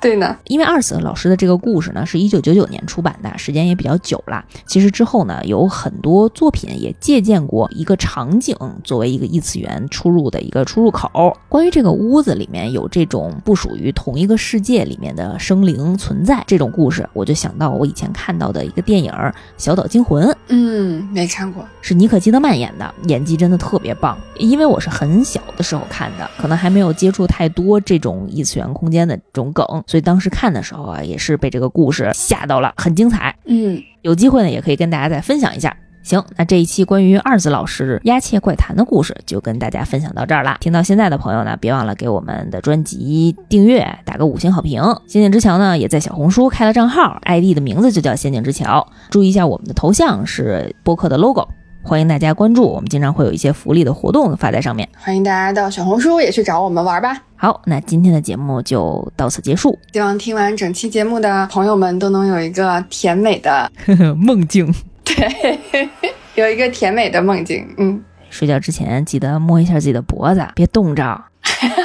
[0.00, 4.44] 对呢，因为二死老师的这个故事呢，是一九九九年出版的，时间也比较久了。
[4.66, 11.36] 其实之后呢，有很多作品也借鉴过一个场景作为一个异次元出入的一个出入口。
[11.48, 19.10] 关于这个屋子里面有这种不属于同一个世界里面的生灵存在这种故事，我就想到我以前看到的一个电影
[19.56, 20.28] 《小岛惊魂》。
[20.48, 24.16] 嗯，没看过，是尼可基德曼演的，演技真的特别棒。
[24.38, 29.66] 因为我是很小的时候看的，可能还没有接触太多这种异次元空间的这种梗。
[29.86, 33.34] 所以当时看的时候啊，也是被这个故事吓到了，很精彩。
[33.46, 35.76] 嗯，有机会呢，也可以跟大家再分享一下。
[36.02, 40.56] 行，那这一期关于二子老师鸦切怪谈的故事就跟大家分享到这儿啦。
[40.60, 44.80] 听到现在的朋友呢，别忘了给我们的专辑订阅，打个五星好评。
[45.08, 48.86] 仙境之桥呢，也在小红书开了账号，ID 的名字就叫仙境之桥。
[49.10, 51.48] 注意一下，我们的头像是播客的 logo。
[51.86, 54.88] 欢迎大家关注，我们经常会有一些福利的活动发在上面。
[54.98, 57.16] 欢迎大家到小红书也去找我们玩吧。
[57.36, 59.78] 好，那今天的节目就到此结束。
[59.92, 63.70] 希望听完整期节目的朋友们都能有一个甜美的
[64.16, 64.74] 梦境，
[65.04, 65.60] 对，
[66.34, 67.64] 有一个甜美的梦境。
[67.78, 71.24] 嗯，睡觉之前记得摸一下自己的脖子，别冻着。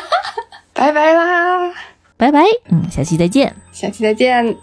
[0.73, 1.71] 拜拜啦，
[2.17, 2.41] 拜拜。
[2.69, 3.55] 嗯，下期再见。
[3.71, 4.57] 下期再见。